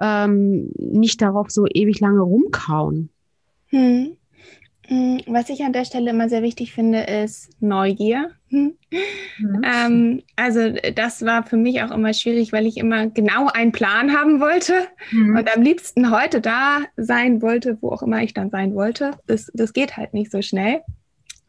ähm, 0.01 0.71
nicht 0.77 1.23
darauf 1.23 1.51
so 1.51 1.67
ewig 1.73 2.01
lange 2.01 2.21
rumkauen. 2.21 3.11
Hm. 3.69 4.17
hm. 4.87 5.21
Was 5.27 5.49
ich 5.49 5.63
an 5.63 5.73
der 5.73 5.85
Stelle 5.85 6.11
immer 6.11 6.29
sehr 6.29 6.43
wichtig 6.43 6.73
finde, 6.73 7.01
ist 7.01 7.51
Neugier. 7.61 8.31
Hm. 8.49 8.75
Mhm. 9.39 9.63
Ähm, 9.65 10.23
also 10.37 10.73
das 10.95 11.25
war 11.25 11.45
für 11.45 11.57
mich 11.57 11.83
auch 11.83 11.91
immer 11.91 12.13
schwierig, 12.13 12.53
weil 12.53 12.67
ich 12.67 12.77
immer 12.77 13.09
genau 13.09 13.49
einen 13.49 13.73
Plan 13.73 14.17
haben 14.17 14.41
wollte 14.41 14.75
mhm. 15.11 15.37
und 15.37 15.57
am 15.57 15.63
liebsten 15.63 16.11
heute 16.11 16.41
da 16.41 16.81
sein 16.97 17.43
wollte, 17.43 17.79
wo 17.81 17.91
auch 17.91 18.03
immer 18.03 18.23
ich 18.23 18.35
dann 18.35 18.51
sein 18.51 18.75
wollte. 18.75 19.13
Das, 19.27 19.51
das 19.55 19.73
geht 19.73 19.97
halt 19.97 20.15
nicht 20.15 20.31
so 20.31 20.43
schnell. 20.43 20.83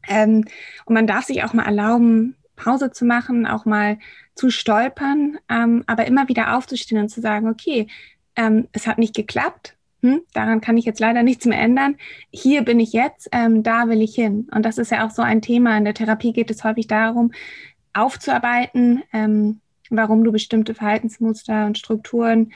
Ähm, 0.08 0.46
und 0.86 0.94
man 0.94 1.08
darf 1.08 1.26
sich 1.26 1.44
auch 1.44 1.54
mal 1.54 1.66
erlauben, 1.66 2.36
Pause 2.56 2.92
zu 2.92 3.06
machen, 3.06 3.46
auch 3.46 3.66
mal 3.66 3.98
zu 4.36 4.50
stolpern, 4.50 5.38
ähm, 5.50 5.84
aber 5.88 6.06
immer 6.06 6.28
wieder 6.28 6.58
aufzustehen 6.58 7.02
und 7.02 7.10
zu 7.10 7.22
sagen, 7.22 7.48
okay, 7.48 7.88
ähm, 8.36 8.68
es 8.72 8.88
hat 8.88 8.98
nicht 8.98 9.16
geklappt, 9.16 9.76
hm, 10.06 10.22
daran 10.34 10.62
kann 10.62 10.78
ich 10.78 10.86
jetzt 10.86 11.00
leider 11.00 11.24
nichts 11.24 11.46
mehr 11.46 11.60
ändern. 11.60 11.96
Hier 12.30 12.62
bin 12.62 12.80
ich 12.80 12.94
jetzt, 12.94 13.28
ähm, 13.32 13.64
da 13.64 13.88
will 13.90 14.04
ich 14.04 14.14
hin. 14.14 14.48
Und 14.54 14.64
das 14.64 14.78
ist 14.78 14.92
ja 14.92 15.06
auch 15.06 15.10
so 15.10 15.24
ein 15.24 15.42
Thema. 15.42 15.76
In 15.78 15.84
der 15.84 15.96
Therapie 15.96 16.32
geht 16.32 16.52
es 16.52 16.64
häufig 16.64 16.86
darum, 16.86 17.32
aufzuarbeiten, 17.94 19.02
ähm, 19.14 19.62
warum 19.90 20.24
du 20.24 20.32
bestimmte 20.32 20.76
Verhaltensmuster 20.76 21.66
und 21.66 21.80
Strukturen 21.80 22.52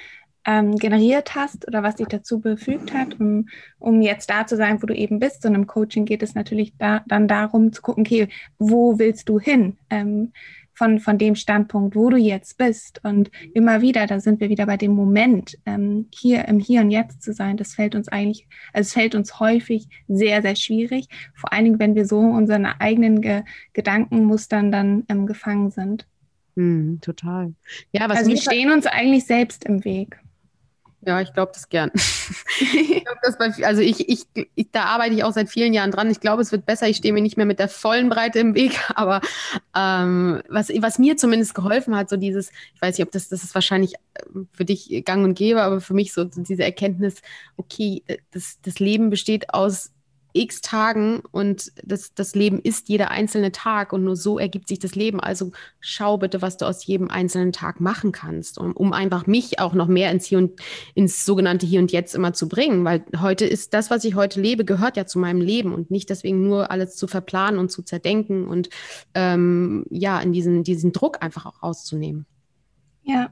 ähm, 0.46 0.76
generiert 0.76 1.34
hast 1.34 1.68
oder 1.68 1.82
was 1.82 1.96
dich 1.96 2.08
dazu 2.08 2.40
befügt 2.40 2.94
hat, 2.94 3.20
um, 3.20 3.50
um 3.80 4.02
jetzt 4.02 4.30
da 4.30 4.46
zu 4.46 4.56
sein, 4.56 4.82
wo 4.82 4.86
du 4.86 4.94
eben 4.94 5.18
bist. 5.18 5.44
Und 5.46 5.56
im 5.56 5.66
Coaching 5.66 6.06
geht 6.06 6.22
es 6.22 6.36
natürlich 6.36 6.74
da, 6.78 7.04
dann 7.08 7.28
darum 7.28 7.74
zu 7.74 7.82
gucken, 7.82 8.06
okay, 8.06 8.28
wo 8.60 9.00
willst 9.00 9.28
du 9.28 9.40
hin? 9.40 9.78
Ähm, 9.90 10.34
von, 10.80 11.00
von 11.00 11.18
dem 11.18 11.36
Standpunkt, 11.36 11.94
wo 11.94 12.10
du 12.10 12.16
jetzt 12.16 12.58
bist. 12.58 13.02
Und 13.04 13.30
immer 13.54 13.82
wieder, 13.82 14.08
da 14.08 14.22
sind 14.22 14.40
wir 14.40 14.50
wieder 14.50 14.66
bei 14.66 14.78
dem 14.78 14.94
Moment, 14.94 15.58
ähm, 15.66 16.08
hier 16.16 16.48
im 16.48 16.58
Hier 16.58 16.80
und 16.80 16.90
Jetzt 16.90 17.22
zu 17.22 17.34
sein, 17.34 17.58
das 17.58 17.74
fällt 17.74 17.96
uns 17.96 18.08
eigentlich, 18.08 18.48
also 18.72 18.88
es 18.88 18.94
fällt 18.94 19.14
uns 19.14 19.42
häufig 19.42 19.90
sehr, 20.08 20.42
sehr 20.42 20.56
schwierig. 20.56 21.10
Vor 21.36 21.52
allen 21.52 21.66
Dingen, 21.66 21.80
wenn 21.80 21.96
wir 21.96 22.06
so 22.06 22.22
in 22.22 22.32
unseren 22.32 22.66
eigenen 22.66 23.20
Ge 23.22 23.44
Gedankenmustern 23.74 24.72
dann 24.72 25.04
ähm, 25.10 25.28
gefangen 25.28 25.70
sind. 25.70 26.08
Hm, 26.56 27.00
total. 27.02 27.54
Ja, 27.92 28.08
was 28.10 28.20
also 28.20 28.32
wir 28.32 28.38
stehen 28.38 28.72
uns 28.72 28.86
eigentlich 28.86 29.26
selbst 29.26 29.66
im 29.66 29.84
Weg. 29.84 30.18
Ja, 31.02 31.22
ich 31.22 31.34
glaube 31.34 31.52
das 31.54 31.70
gern. 31.70 31.92
ich 32.60 33.04
glaub, 33.06 33.18
das 33.22 33.38
bei, 33.38 33.54
also 33.66 33.82
ich, 33.82 34.10
ich, 34.10 34.26
ich, 34.56 34.72
da 34.72 34.84
arbeite 34.84 35.16
ich 35.16 35.24
auch 35.24 35.32
seit 35.32 35.50
vielen 35.50 35.74
Jahren 35.74 35.92
dran. 35.92 36.12
Ich 36.12 36.20
glaube, 36.20 36.42
es 36.42 36.52
wird 36.52 36.66
besser. 36.66 36.90
Ich 36.90 36.98
stehe 36.98 37.14
mir 37.14 37.22
nicht 37.22 37.38
mehr 37.38 37.46
mit 37.46 37.60
der 37.60 37.70
vollen 37.70 38.10
Breite 38.10 38.40
im 38.40 38.54
Weg, 38.54 38.78
aber 38.96 39.22
ähm, 39.76 40.42
was, 40.50 40.70
was 40.70 41.00
mir 41.00 41.16
zumindest 41.16 41.56
geholfen 41.56 41.96
hat, 41.96 42.10
so 42.10 42.18
dieses, 42.18 42.52
ich 42.76 42.82
weiß 42.82 42.98
nicht, 42.98 43.06
ob 43.06 43.12
das, 43.12 43.30
das 43.30 43.44
ist 43.44 43.56
wahrscheinlich 43.56 43.94
ähm, 44.36 44.50
für 44.52 44.66
dich 44.66 45.04
gang 45.06 45.24
und 45.24 45.36
gäbe, 45.36 45.62
aber 45.62 45.80
für 45.80 45.94
mich 45.94 46.12
so, 46.12 46.30
so 46.30 46.42
diese 46.42 46.64
Erkenntnis, 46.64 47.22
okay, 47.56 48.04
das, 48.32 48.60
das 48.62 48.80
Leben 48.80 49.10
besteht 49.10 49.54
aus 49.54 49.92
x 50.34 50.62
Tagen 50.62 51.22
und 51.32 51.72
das, 51.84 52.14
das 52.14 52.36
Leben 52.36 52.60
ist 52.60 52.90
jeder 52.90 53.12
einzelne 53.12 53.52
Tag 53.52 53.94
und 53.94 54.04
nur 54.04 54.16
so 54.16 54.38
ergibt 54.38 54.68
sich 54.68 54.80
das 54.80 54.96
Leben. 54.96 55.20
Also 55.20 55.52
schau 55.80 56.18
bitte, 56.18 56.42
was 56.42 56.58
du 56.58 56.66
aus 56.66 56.86
jedem 56.86 57.10
einzelnen 57.10 57.52
Tag 57.52 57.80
machen 57.80 58.12
kannst, 58.12 58.58
um, 58.58 58.74
um 58.74 58.94
einfach 58.94 59.28
mich 59.28 59.60
auch 59.60 59.74
noch 59.74 59.88
mehr 59.88 60.12
ins 60.12 60.26
Hier 60.26 60.38
und 60.38 60.60
ins 60.96 61.26
sogenannte 61.26 61.66
Hier 61.66 61.80
und 61.80 61.92
Jetzt 61.92 62.16
immer 62.16 62.34
zu 62.34 62.48
bringen, 62.48 62.86
weil 62.86 63.04
heute 63.20 63.46
ist 63.46 63.74
das, 63.74 63.90
was 63.90 64.04
ich 64.04 64.16
heute 64.16 64.40
lebe, 64.40 64.66
gehört 64.66 64.98
ja 64.98 65.06
zu 65.06 65.20
meinem 65.20 65.42
Leben 65.42 65.74
und 65.74 65.92
nicht 65.92 66.10
deswegen 66.10 66.48
nur 66.48 66.72
alles 66.72 66.96
zu 66.96 67.08
verplanen 67.08 67.60
und 67.60 67.72
zu 67.72 67.82
zerdenken 67.82 68.48
und 68.48 68.70
ähm, 69.16 69.86
ja, 69.90 70.20
in 70.20 70.34
diesen, 70.34 70.64
diesen 70.64 70.92
Druck 70.92 71.24
einfach 71.24 71.46
auch 71.46 71.64
rauszunehmen. 71.64 72.26
Ja, 73.04 73.30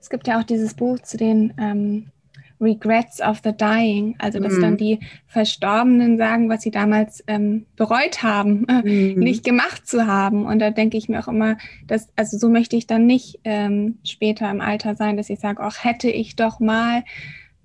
es 0.00 0.08
gibt 0.08 0.26
ja 0.26 0.40
auch 0.40 0.44
dieses 0.44 0.74
Buch 0.74 0.98
zu 1.00 1.16
den 1.16 1.52
ähm 1.58 2.10
Regrets 2.60 3.20
of 3.20 3.40
the 3.42 3.52
Dying, 3.52 4.16
also 4.18 4.38
dass 4.38 4.54
mhm. 4.54 4.60
dann 4.60 4.76
die 4.76 5.00
Verstorbenen 5.26 6.18
sagen, 6.18 6.48
was 6.48 6.62
sie 6.62 6.70
damals 6.70 7.24
ähm, 7.26 7.66
bereut 7.76 8.22
haben, 8.22 8.66
mhm. 8.84 9.18
nicht 9.18 9.44
gemacht 9.44 9.86
zu 9.86 10.06
haben. 10.06 10.44
Und 10.44 10.58
da 10.58 10.70
denke 10.70 10.96
ich 10.96 11.08
mir 11.08 11.20
auch 11.20 11.28
immer, 11.28 11.56
dass, 11.86 12.08
also 12.16 12.38
so 12.38 12.48
möchte 12.48 12.76
ich 12.76 12.86
dann 12.86 13.06
nicht 13.06 13.40
ähm, 13.44 13.98
später 14.04 14.50
im 14.50 14.60
Alter 14.60 14.94
sein, 14.94 15.16
dass 15.16 15.30
ich 15.30 15.40
sage, 15.40 15.62
ach, 15.62 15.84
hätte 15.84 16.10
ich 16.10 16.36
doch 16.36 16.60
mal. 16.60 17.04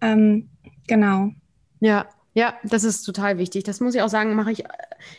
Ähm, 0.02 0.50
genau. 0.88 1.32
Ja, 1.80 2.06
ja, 2.38 2.54
das 2.66 2.84
ist 2.84 3.04
total 3.04 3.38
wichtig. 3.38 3.64
Das 3.64 3.80
muss 3.80 3.96
ich 3.96 4.02
auch 4.02 4.10
sagen, 4.10 4.36
mache 4.36 4.52
ich 4.52 4.66
äh, 4.66 4.68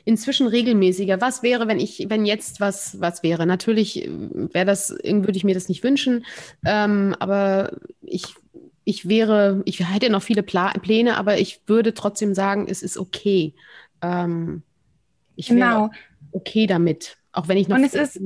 inzwischen 0.05 0.47
regelmäßiger. 0.47 1.19
Was 1.19 1.43
wäre, 1.43 1.67
wenn 1.67 1.81
ich, 1.81 2.07
wenn 2.11 2.27
jetzt 2.27 2.61
was, 2.61 3.01
was 3.01 3.23
wäre? 3.23 3.47
Natürlich 3.47 4.05
äh, 4.05 4.11
wäre 4.53 4.67
das, 4.67 4.91
würde 4.91 5.37
ich 5.37 5.45
mir 5.45 5.55
das 5.55 5.71
nicht 5.71 5.83
wünschen, 5.83 6.27
ähm, 6.67 7.17
aber 7.19 7.73
ich 8.03 8.35
ich 8.89 9.09
wäre, 9.09 9.63
ich 9.65 9.81
hätte 9.81 10.11
noch 10.11 10.23
viele 10.23 10.45
Pla 10.45 10.71
Pläne, 10.71 11.17
aber 11.17 11.39
ich 11.39 11.61
würde 11.67 11.93
trotzdem 11.93 12.35
sagen, 12.35 12.67
es 12.71 12.83
ist 12.83 12.97
okay. 12.97 13.53
Ähm, 14.01 14.63
ich 15.35 15.49
genau. 15.49 15.67
wäre 15.67 15.91
okay 16.31 16.69
damit, 16.69 17.17
auch 17.33 17.49
wenn 17.49 17.59
ich 17.59 17.67
noch 17.67 17.77
und 17.77 17.85
es 17.85 17.95
ist, 17.95 18.21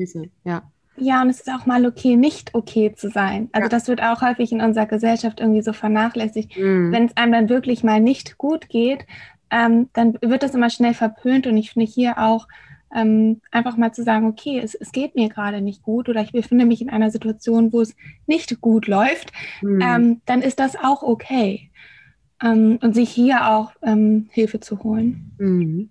Ja. 0.45 0.71
Ja, 0.97 1.23
und 1.23 1.31
es 1.31 1.41
ist 1.41 1.49
auch 1.49 1.65
mal 1.65 1.87
okay, 1.87 2.15
nicht 2.15 2.55
okay 2.55 2.93
zu 2.95 3.09
sein. 3.09 3.49
Also 3.53 3.65
ja. 3.65 3.69
das 3.71 3.89
wird 3.89 4.03
auch 4.03 4.21
häufig 4.21 4.53
in 4.53 4.61
unserer 4.61 4.85
Gesellschaft 4.85 5.41
irgendwie 5.41 5.63
so 5.63 5.73
vernachlässigt. 5.73 6.55
Mhm. 6.59 6.93
Wenn 6.93 7.07
es 7.07 7.17
einem 7.17 7.33
dann 7.33 7.49
wirklich 7.49 7.83
mal 7.83 8.01
nicht 8.01 8.37
gut 8.37 8.69
geht, 8.69 9.07
ähm, 9.51 9.89
dann 9.95 10.19
wird 10.21 10.43
das 10.43 10.55
immer 10.55 10.69
schnell 10.69 10.93
verpönt. 10.93 11.47
Und 11.47 11.57
ich 11.57 11.71
finde 11.71 11.91
hier 11.91 12.19
auch 12.19 12.49
ähm, 12.95 13.41
einfach 13.51 13.77
mal 13.77 13.93
zu 13.93 14.03
sagen, 14.03 14.27
okay, 14.27 14.61
es, 14.63 14.75
es 14.75 14.93
geht 14.93 15.15
mir 15.15 15.29
gerade 15.29 15.61
nicht 15.61 15.83
gut 15.83 16.09
oder 16.09 16.23
ich 16.23 16.33
befinde 16.33 16.65
mich 16.65 16.81
in 16.81 16.91
einer 16.91 17.11
Situation, 17.11 17.73
wo 17.73 17.81
es 17.81 17.95
nicht 18.27 18.61
gut 18.61 18.87
läuft, 18.87 19.33
mhm. 19.63 19.81
ähm, 19.81 20.21
dann 20.27 20.43
ist 20.43 20.59
das 20.59 20.77
auch 20.77 21.03
okay. 21.03 21.71
Ähm, 22.43 22.79
und 22.81 22.95
sich 22.95 23.11
hier 23.11 23.49
auch 23.51 23.73
ähm, 23.83 24.29
Hilfe 24.31 24.61
zu 24.61 24.83
holen. 24.83 25.33
Mhm. 25.39 25.91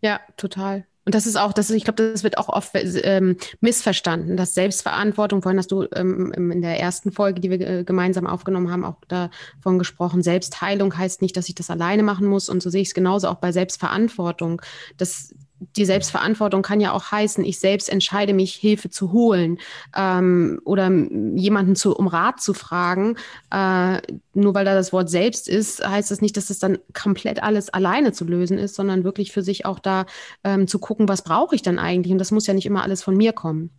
Ja, 0.00 0.20
total. 0.36 0.86
Und 1.10 1.14
das 1.14 1.26
ist 1.26 1.36
auch, 1.36 1.52
das 1.52 1.70
ist, 1.70 1.76
ich 1.76 1.84
glaube, 1.84 2.12
das 2.12 2.22
wird 2.22 2.38
auch 2.38 2.48
oft 2.48 2.70
ähm, 2.74 3.36
missverstanden, 3.60 4.36
dass 4.36 4.54
Selbstverantwortung, 4.54 5.42
vorhin 5.42 5.58
hast 5.58 5.72
du 5.72 5.86
ähm, 5.94 6.32
in 6.32 6.62
der 6.62 6.78
ersten 6.78 7.10
Folge, 7.10 7.40
die 7.40 7.50
wir 7.50 7.60
äh, 7.60 7.84
gemeinsam 7.84 8.26
aufgenommen 8.26 8.70
haben, 8.70 8.84
auch 8.84 8.96
davon 9.08 9.78
gesprochen, 9.78 10.22
Selbstheilung 10.22 10.96
heißt 10.96 11.20
nicht, 11.22 11.36
dass 11.36 11.48
ich 11.48 11.54
das 11.54 11.70
alleine 11.70 12.02
machen 12.02 12.26
muss. 12.26 12.48
Und 12.48 12.62
so 12.62 12.70
sehe 12.70 12.82
ich 12.82 12.88
es 12.88 12.94
genauso 12.94 13.28
auch 13.28 13.36
bei 13.36 13.50
Selbstverantwortung. 13.50 14.62
Das, 14.98 15.34
die 15.76 15.84
Selbstverantwortung 15.84 16.62
kann 16.62 16.80
ja 16.80 16.92
auch 16.92 17.10
heißen, 17.10 17.44
ich 17.44 17.60
selbst 17.60 17.88
entscheide 17.90 18.32
mich, 18.32 18.54
Hilfe 18.54 18.90
zu 18.90 19.12
holen 19.12 19.58
ähm, 19.96 20.60
oder 20.64 20.90
jemanden 20.90 21.76
zu, 21.76 21.94
um 21.94 22.06
Rat 22.06 22.40
zu 22.40 22.54
fragen. 22.54 23.16
Äh, 23.50 24.00
nur 24.32 24.54
weil 24.54 24.64
da 24.64 24.74
das 24.74 24.92
Wort 24.92 25.10
selbst 25.10 25.48
ist, 25.48 25.86
heißt 25.86 26.10
das 26.10 26.20
nicht, 26.20 26.36
dass 26.36 26.50
es 26.50 26.58
dann 26.58 26.78
komplett 26.94 27.42
alles 27.42 27.68
alleine 27.68 28.12
zu 28.12 28.24
lösen 28.24 28.58
ist, 28.58 28.74
sondern 28.74 29.04
wirklich 29.04 29.32
für 29.32 29.42
sich 29.42 29.66
auch 29.66 29.78
da 29.78 30.06
ähm, 30.44 30.66
zu 30.66 30.78
gucken, 30.78 31.08
was 31.08 31.22
brauche 31.22 31.54
ich 31.54 31.62
dann 31.62 31.78
eigentlich. 31.78 32.12
Und 32.12 32.18
das 32.18 32.30
muss 32.30 32.46
ja 32.46 32.54
nicht 32.54 32.66
immer 32.66 32.82
alles 32.82 33.02
von 33.02 33.16
mir 33.16 33.32
kommen. 33.32 33.70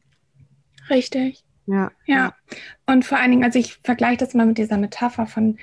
Richtig. 0.89 1.43
Ja. 1.65 1.91
Ja. 2.05 2.33
Und 2.85 3.05
vor 3.05 3.17
allen 3.17 3.31
Dingen, 3.31 3.43
also 3.43 3.59
ich 3.59 3.75
vergleiche 3.83 4.17
das 4.17 4.33
mal 4.33 4.45
mit 4.45 4.57
dieser 4.57 4.77
Metapher 4.77 5.27
von 5.27 5.57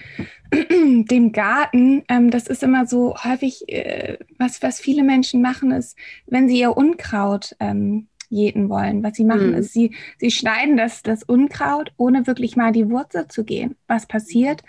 dem 0.53 1.33
Garten. 1.33 2.05
Ähm, 2.09 2.31
das 2.31 2.47
ist 2.47 2.63
immer 2.63 2.87
so 2.87 3.17
häufig, 3.17 3.69
äh, 3.69 4.19
was, 4.39 4.63
was 4.63 4.81
viele 4.81 5.03
Menschen 5.03 5.43
machen, 5.43 5.71
ist, 5.73 5.97
wenn 6.27 6.49
sie 6.49 6.61
ihr 6.61 6.77
Unkraut 6.77 7.57
ähm, 7.61 8.09
jäten 8.29 8.69
wollen. 8.69 9.03
Was 9.03 9.17
sie 9.17 9.25
machen, 9.25 9.49
mhm. 9.49 9.55
ist, 9.57 9.73
sie, 9.73 9.95
sie 10.19 10.31
schneiden 10.31 10.77
das, 10.77 11.03
das 11.03 11.23
Unkraut, 11.23 11.93
ohne 11.97 12.27
wirklich 12.27 12.57
mal 12.57 12.73
die 12.73 12.91
Wurzel 12.91 13.29
zu 13.29 13.45
gehen. 13.45 13.77
Was 13.87 14.07
passiert? 14.07 14.63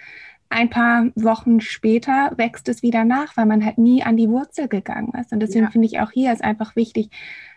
Ein 0.51 0.69
paar 0.69 1.07
Wochen 1.15 1.61
später 1.61 2.31
wächst 2.37 2.67
es 2.69 2.81
wieder 2.81 3.05
nach, 3.05 3.37
weil 3.37 3.45
man 3.45 3.63
halt 3.63 3.77
nie 3.77 4.01
an 4.01 4.17
die 4.17 4.29
Wurzel 4.29 4.67
gegangen 4.67 5.13
ist. 5.19 5.31
Und 5.31 5.41
deswegen 5.41 5.65
ja. 5.65 5.71
finde 5.71 5.87
ich 5.87 5.99
auch 5.99 6.11
hier 6.11 6.33
ist 6.33 6.43
einfach 6.43 6.75
wichtig, 6.75 7.11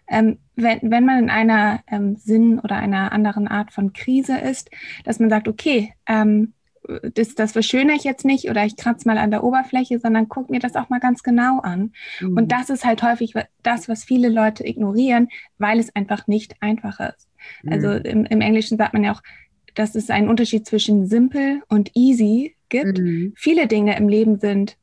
ähm, 0.09 0.39
wenn, 0.57 0.79
wenn 0.83 1.05
man 1.05 1.19
in 1.25 1.31
einer 1.31 1.81
ähm, 1.87 2.17
Sinn 2.17 2.59
oder 2.59 2.77
einer 2.77 3.13
anderen 3.13 3.49
Art 3.49 3.73
von 3.73 3.93
Krise 3.93 4.39
ist, 4.39 4.71
dass 5.05 5.19
man 5.19 5.31
sagt, 5.31 5.49
okay, 5.49 5.95
ähm, 6.07 6.53
das, 7.15 7.35
das 7.35 7.53
verschönere 7.53 7.97
ich 7.97 8.05
jetzt 8.05 8.25
nicht 8.25 8.51
oder 8.51 8.65
ich 8.65 8.77
kratze 8.77 9.07
mal 9.07 9.19
an 9.19 9.31
der 9.31 9.45
Oberfläche, 9.45 9.99
sondern 10.01 10.29
guck 10.29 10.51
mir 10.51 10.59
das 10.59 10.75
auch 10.75 10.89
mal 10.89 11.01
ganz 11.01 11.23
genau 11.23 11.61
an. 11.61 11.93
Mhm. 12.21 12.37
Und 12.37 12.53
das 12.53 12.71
ist 12.71 12.85
halt 12.85 13.03
häufig 13.03 13.35
das, 13.63 13.89
was 13.89 14.05
viele 14.05 14.29
Leute 14.29 14.67
ignorieren, 14.67 15.29
weil 15.59 15.79
es 15.79 15.95
einfach 15.95 16.27
nicht 16.27 16.57
einfach 16.61 17.01
ist. 17.01 17.29
Also 17.67 17.89
mhm. 17.89 17.95
Also 17.95 18.09
im, 18.09 18.25
im 18.25 18.41
Englischen 18.41 18.79
sagt 18.79 18.95
man 18.95 19.05
ja 19.05 19.13
auch, 19.13 19.23
dass 19.75 19.95
es 19.95 20.11
einen 20.11 20.29
Unterschied 20.29 20.67
zwischen 20.67 21.07
simpel 21.07 21.63
und 21.69 21.93
easy 21.95 22.57
gibt. 22.69 22.99
Mhm. 22.99 23.33
Viele 23.37 23.67
Dinge 23.67 23.97
im 23.97 24.09
Leben 24.09 24.39
sind 24.39 24.77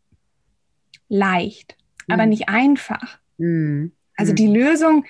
leicht, 1.09 1.75
aber 2.07 2.23
mhm. 2.23 2.29
nicht 2.29 2.49
einfach. 2.49 3.19
Mhm. 3.37 3.91
Also 4.19 4.33
die 4.33 4.47
Lösung, 4.47 5.05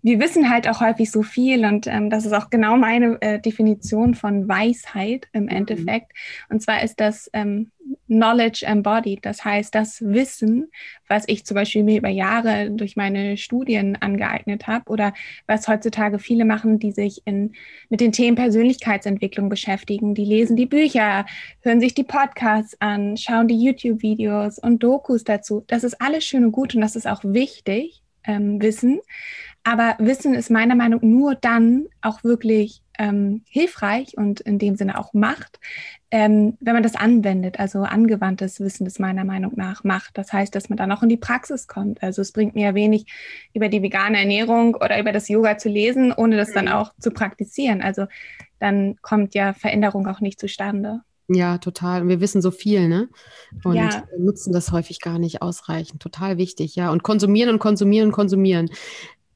wir 0.00 0.20
wissen 0.20 0.48
halt 0.48 0.68
auch 0.68 0.80
häufig 0.80 1.10
so 1.10 1.24
viel 1.24 1.64
und 1.64 1.88
ähm, 1.88 2.08
das 2.08 2.24
ist 2.24 2.32
auch 2.32 2.50
genau 2.50 2.76
meine 2.76 3.20
äh, 3.20 3.40
Definition 3.40 4.14
von 4.14 4.46
Weisheit 4.46 5.26
im 5.32 5.44
mhm. 5.44 5.48
Endeffekt. 5.48 6.12
Und 6.48 6.62
zwar 6.62 6.84
ist 6.84 7.00
das 7.00 7.28
ähm, 7.32 7.72
Knowledge 8.06 8.64
embodied, 8.64 9.26
das 9.26 9.44
heißt 9.44 9.74
das 9.74 10.02
Wissen, 10.02 10.70
was 11.08 11.24
ich 11.26 11.44
zum 11.44 11.56
Beispiel 11.56 11.82
mir 11.82 11.98
über 11.98 12.10
Jahre 12.10 12.70
durch 12.70 12.94
meine 12.94 13.36
Studien 13.36 13.96
angeeignet 14.00 14.68
habe 14.68 14.88
oder 14.88 15.14
was 15.48 15.66
heutzutage 15.66 16.20
viele 16.20 16.44
machen, 16.44 16.78
die 16.78 16.92
sich 16.92 17.22
in, 17.24 17.54
mit 17.88 18.00
den 18.00 18.12
Themen 18.12 18.36
Persönlichkeitsentwicklung 18.36 19.48
beschäftigen. 19.48 20.14
Die 20.14 20.24
lesen 20.24 20.54
die 20.54 20.66
Bücher, 20.66 21.26
hören 21.62 21.80
sich 21.80 21.94
die 21.94 22.04
Podcasts 22.04 22.76
an, 22.78 23.16
schauen 23.16 23.48
die 23.48 23.60
YouTube-Videos 23.60 24.60
und 24.60 24.80
Dokus 24.82 25.24
dazu. 25.24 25.64
Das 25.66 25.82
ist 25.82 26.00
alles 26.00 26.24
schön 26.24 26.44
und 26.44 26.52
gut 26.52 26.74
und 26.76 26.82
das 26.82 26.94
ist 26.94 27.08
auch 27.08 27.24
wichtig 27.24 28.03
ähm, 28.26 28.60
Wissen. 28.60 29.00
Aber 29.64 29.96
Wissen 29.98 30.34
ist 30.34 30.50
meiner 30.50 30.74
Meinung 30.74 31.00
nach 31.00 31.08
nur 31.08 31.34
dann 31.34 31.86
auch 32.02 32.22
wirklich 32.22 32.82
ähm, 32.98 33.42
hilfreich 33.48 34.16
und 34.16 34.40
in 34.40 34.58
dem 34.58 34.76
Sinne 34.76 34.98
auch 34.98 35.14
Macht, 35.14 35.58
ähm, 36.10 36.56
wenn 36.60 36.74
man 36.74 36.82
das 36.82 36.94
anwendet. 36.94 37.58
Also 37.58 37.80
angewandtes 37.80 38.60
Wissen 38.60 38.86
ist 38.86 39.00
meiner 39.00 39.24
Meinung 39.24 39.52
nach 39.56 39.82
Macht. 39.82 40.16
Das 40.18 40.32
heißt, 40.32 40.54
dass 40.54 40.68
man 40.68 40.76
dann 40.76 40.92
auch 40.92 41.02
in 41.02 41.08
die 41.08 41.16
Praxis 41.16 41.66
kommt. 41.66 42.02
Also 42.02 42.22
es 42.22 42.32
bringt 42.32 42.54
mir 42.54 42.68
ja 42.68 42.74
wenig, 42.74 43.06
über 43.52 43.68
die 43.68 43.82
vegane 43.82 44.18
Ernährung 44.18 44.74
oder 44.76 45.00
über 45.00 45.12
das 45.12 45.28
Yoga 45.28 45.58
zu 45.58 45.68
lesen, 45.68 46.12
ohne 46.12 46.36
das 46.36 46.52
dann 46.52 46.66
mhm. 46.66 46.72
auch 46.72 46.92
zu 46.98 47.10
praktizieren. 47.10 47.82
Also 47.82 48.06
dann 48.60 48.96
kommt 49.02 49.34
ja 49.34 49.54
Veränderung 49.54 50.06
auch 50.06 50.20
nicht 50.20 50.38
zustande. 50.38 51.00
Ja, 51.28 51.58
total. 51.58 52.02
Und 52.02 52.08
wir 52.08 52.20
wissen 52.20 52.42
so 52.42 52.50
viel, 52.50 52.88
ne? 52.88 53.08
Und 53.64 53.76
ja. 53.76 54.04
nutzen 54.18 54.52
das 54.52 54.72
häufig 54.72 55.00
gar 55.00 55.18
nicht 55.18 55.40
ausreichend. 55.40 56.02
Total 56.02 56.36
wichtig, 56.36 56.76
ja. 56.76 56.90
Und 56.90 57.02
konsumieren 57.02 57.50
und 57.50 57.58
konsumieren 57.58 58.08
und 58.08 58.12
konsumieren. 58.12 58.70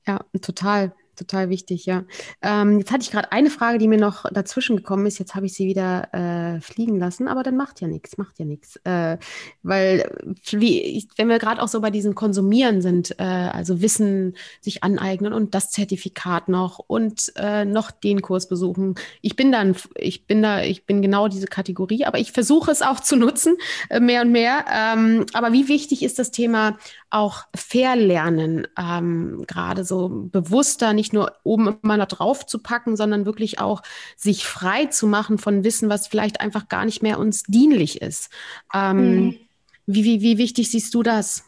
Ja, 0.07 0.21
total, 0.43 0.95
total 1.19 1.51
wichtig, 1.51 1.87
ja. 1.87 2.05
Ähm, 2.43 2.79
jetzt 2.79 2.91
hatte 2.91 3.03
ich 3.03 3.11
gerade 3.11 3.33
eine 3.33 3.51
Frage, 3.51 3.79
die 3.79 3.89
mir 3.89 3.99
noch 3.99 4.25
dazwischen 4.33 4.77
gekommen 4.77 5.07
ist. 5.07 5.19
Jetzt 5.19 5.35
habe 5.35 5.47
ich 5.47 5.55
sie 5.55 5.67
wieder 5.67 6.09
äh, 6.15 6.61
fliegen 6.61 6.99
lassen, 6.99 7.29
aber 7.29 7.43
dann 7.43 7.57
macht 7.57 7.81
ja 7.81 7.89
nichts, 7.89 8.17
macht 8.19 8.39
ja 8.39 8.45
nichts. 8.45 8.77
Äh, 8.85 9.19
weil, 9.63 10.11
wie 10.51 10.81
ich, 10.81 11.09
wenn 11.17 11.29
wir 11.29 11.39
gerade 11.39 11.63
auch 11.63 11.69
so 11.69 11.81
bei 11.81 11.91
diesem 11.91 12.15
Konsumieren 12.15 12.81
sind, 12.81 13.19
äh, 13.19 13.25
also 13.25 13.81
Wissen 13.81 14.37
sich 14.61 14.83
aneignen 14.85 15.33
und 15.33 15.55
das 15.55 15.71
Zertifikat 15.71 16.49
noch 16.49 16.79
und 16.79 17.33
äh, 17.37 17.65
noch 17.65 17.91
den 17.91 18.23
Kurs 18.23 18.49
besuchen. 18.49 18.95
Ich 19.21 19.37
bin 19.37 19.53
dann, 19.53 19.77
ich 19.97 20.27
bin 20.27 20.43
da, 20.43 20.63
ich 20.63 20.87
bin 20.87 21.03
genau 21.03 21.29
diese 21.29 21.47
Kategorie, 21.47 22.05
aber 22.05 22.19
ich 22.19 22.33
versuche 22.33 22.71
es 22.71 22.83
auch 22.83 23.01
zu 23.01 23.17
nutzen, 23.17 23.57
äh, 23.91 24.01
mehr 24.01 24.23
und 24.23 24.33
mehr. 24.33 24.65
Ähm, 24.73 25.27
aber 25.33 25.53
wie 25.53 25.69
wichtig 25.69 26.03
ist 26.03 26.19
das 26.19 26.31
Thema 26.31 26.79
auch 27.11 27.45
Verlernen, 27.55 28.67
ähm, 28.79 29.45
gerade 29.47 29.85
so 29.85 30.09
bewusster, 30.09 30.93
nicht 30.93 31.08
nur 31.13 31.33
oben 31.45 31.79
immer 31.83 31.97
noch 31.97 32.07
drauf 32.07 32.47
zu 32.47 32.59
packen, 32.59 32.97
sondern 32.97 33.27
wirklich 33.27 33.61
auch 33.61 33.83
sich 34.17 34.45
frei 34.45 34.87
zu 34.87 35.07
machen 35.07 35.39
von 35.39 35.65
Wissen, 35.65 35.89
was 35.89 36.07
vielleicht 36.07 36.41
einfach 36.41 36.69
gar 36.69 36.85
nicht 36.85 37.03
mehr 37.03 37.19
uns 37.19 37.43
dienlich 37.45 38.03
ist. 38.03 38.31
Ähm, 38.75 38.99
mhm. 38.99 39.39
wie, 39.87 40.05
wie, 40.05 40.21
wie 40.21 40.39
wichtig 40.39 40.71
siehst 40.71 40.95
du 40.95 41.03
das? 41.03 41.45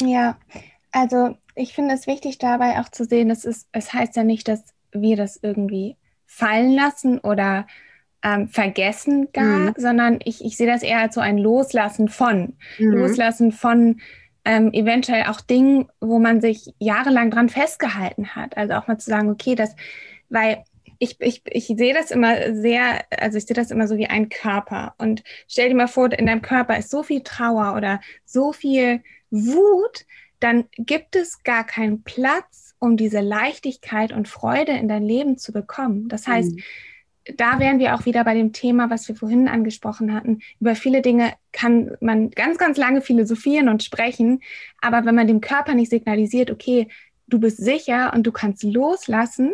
Ja, 0.00 0.38
also 0.92 1.36
ich 1.54 1.74
finde 1.74 1.94
es 1.94 2.06
wichtig 2.06 2.38
dabei 2.38 2.80
auch 2.80 2.88
zu 2.88 3.04
sehen, 3.04 3.28
dass 3.28 3.44
es, 3.44 3.66
es 3.72 3.92
heißt 3.92 4.16
ja 4.16 4.24
nicht, 4.24 4.48
dass 4.48 4.62
wir 4.92 5.16
das 5.16 5.38
irgendwie 5.42 5.96
fallen 6.26 6.72
lassen 6.74 7.18
oder 7.18 7.66
ähm, 8.22 8.48
vergessen 8.48 9.28
gar, 9.32 9.44
mhm. 9.44 9.74
sondern 9.76 10.18
ich, 10.24 10.44
ich 10.44 10.56
sehe 10.56 10.66
das 10.66 10.82
eher 10.82 11.00
als 11.00 11.14
so 11.14 11.20
ein 11.20 11.38
Loslassen 11.38 12.08
von. 12.08 12.54
Mhm. 12.78 12.92
Loslassen 12.92 13.52
von 13.52 14.00
ähm, 14.50 14.72
eventuell 14.72 15.26
auch 15.28 15.40
Dingen, 15.40 15.88
wo 16.00 16.18
man 16.18 16.40
sich 16.40 16.74
jahrelang 16.80 17.30
dran 17.30 17.48
festgehalten 17.48 18.34
hat. 18.34 18.56
Also 18.56 18.74
auch 18.74 18.88
mal 18.88 18.98
zu 18.98 19.08
sagen, 19.08 19.30
okay, 19.30 19.54
das, 19.54 19.76
weil 20.28 20.64
ich, 20.98 21.20
ich, 21.20 21.42
ich 21.46 21.66
sehe 21.68 21.94
das 21.94 22.10
immer 22.10 22.52
sehr, 22.52 23.04
also 23.16 23.38
ich 23.38 23.46
sehe 23.46 23.54
das 23.54 23.70
immer 23.70 23.86
so 23.86 23.96
wie 23.96 24.08
ein 24.08 24.28
Körper. 24.28 24.94
Und 24.98 25.22
stell 25.46 25.68
dir 25.68 25.76
mal 25.76 25.86
vor, 25.86 26.10
in 26.10 26.26
deinem 26.26 26.42
Körper 26.42 26.76
ist 26.76 26.90
so 26.90 27.04
viel 27.04 27.22
Trauer 27.22 27.76
oder 27.76 28.00
so 28.24 28.52
viel 28.52 29.04
Wut, 29.30 30.04
dann 30.40 30.64
gibt 30.78 31.14
es 31.14 31.44
gar 31.44 31.64
keinen 31.64 32.02
Platz, 32.02 32.74
um 32.80 32.96
diese 32.96 33.20
Leichtigkeit 33.20 34.10
und 34.12 34.26
Freude 34.26 34.72
in 34.72 34.88
dein 34.88 35.04
Leben 35.04 35.38
zu 35.38 35.52
bekommen. 35.52 36.08
Das 36.08 36.26
heißt, 36.26 36.56
mhm 36.56 36.62
da 37.36 37.58
wären 37.58 37.78
wir 37.78 37.94
auch 37.94 38.06
wieder 38.06 38.24
bei 38.24 38.34
dem 38.34 38.52
Thema, 38.52 38.90
was 38.90 39.06
wir 39.08 39.14
vorhin 39.14 39.48
angesprochen 39.48 40.14
hatten. 40.14 40.40
Über 40.58 40.74
viele 40.74 41.02
Dinge 41.02 41.34
kann 41.52 41.96
man 42.00 42.30
ganz, 42.30 42.58
ganz 42.58 42.78
lange 42.78 43.02
philosophieren 43.02 43.68
und 43.68 43.82
sprechen, 43.82 44.40
aber 44.80 45.04
wenn 45.04 45.14
man 45.14 45.26
dem 45.26 45.40
Körper 45.40 45.74
nicht 45.74 45.90
signalisiert, 45.90 46.50
okay, 46.50 46.88
du 47.26 47.38
bist 47.38 47.58
sicher 47.58 48.12
und 48.14 48.26
du 48.26 48.32
kannst 48.32 48.62
loslassen 48.62 49.52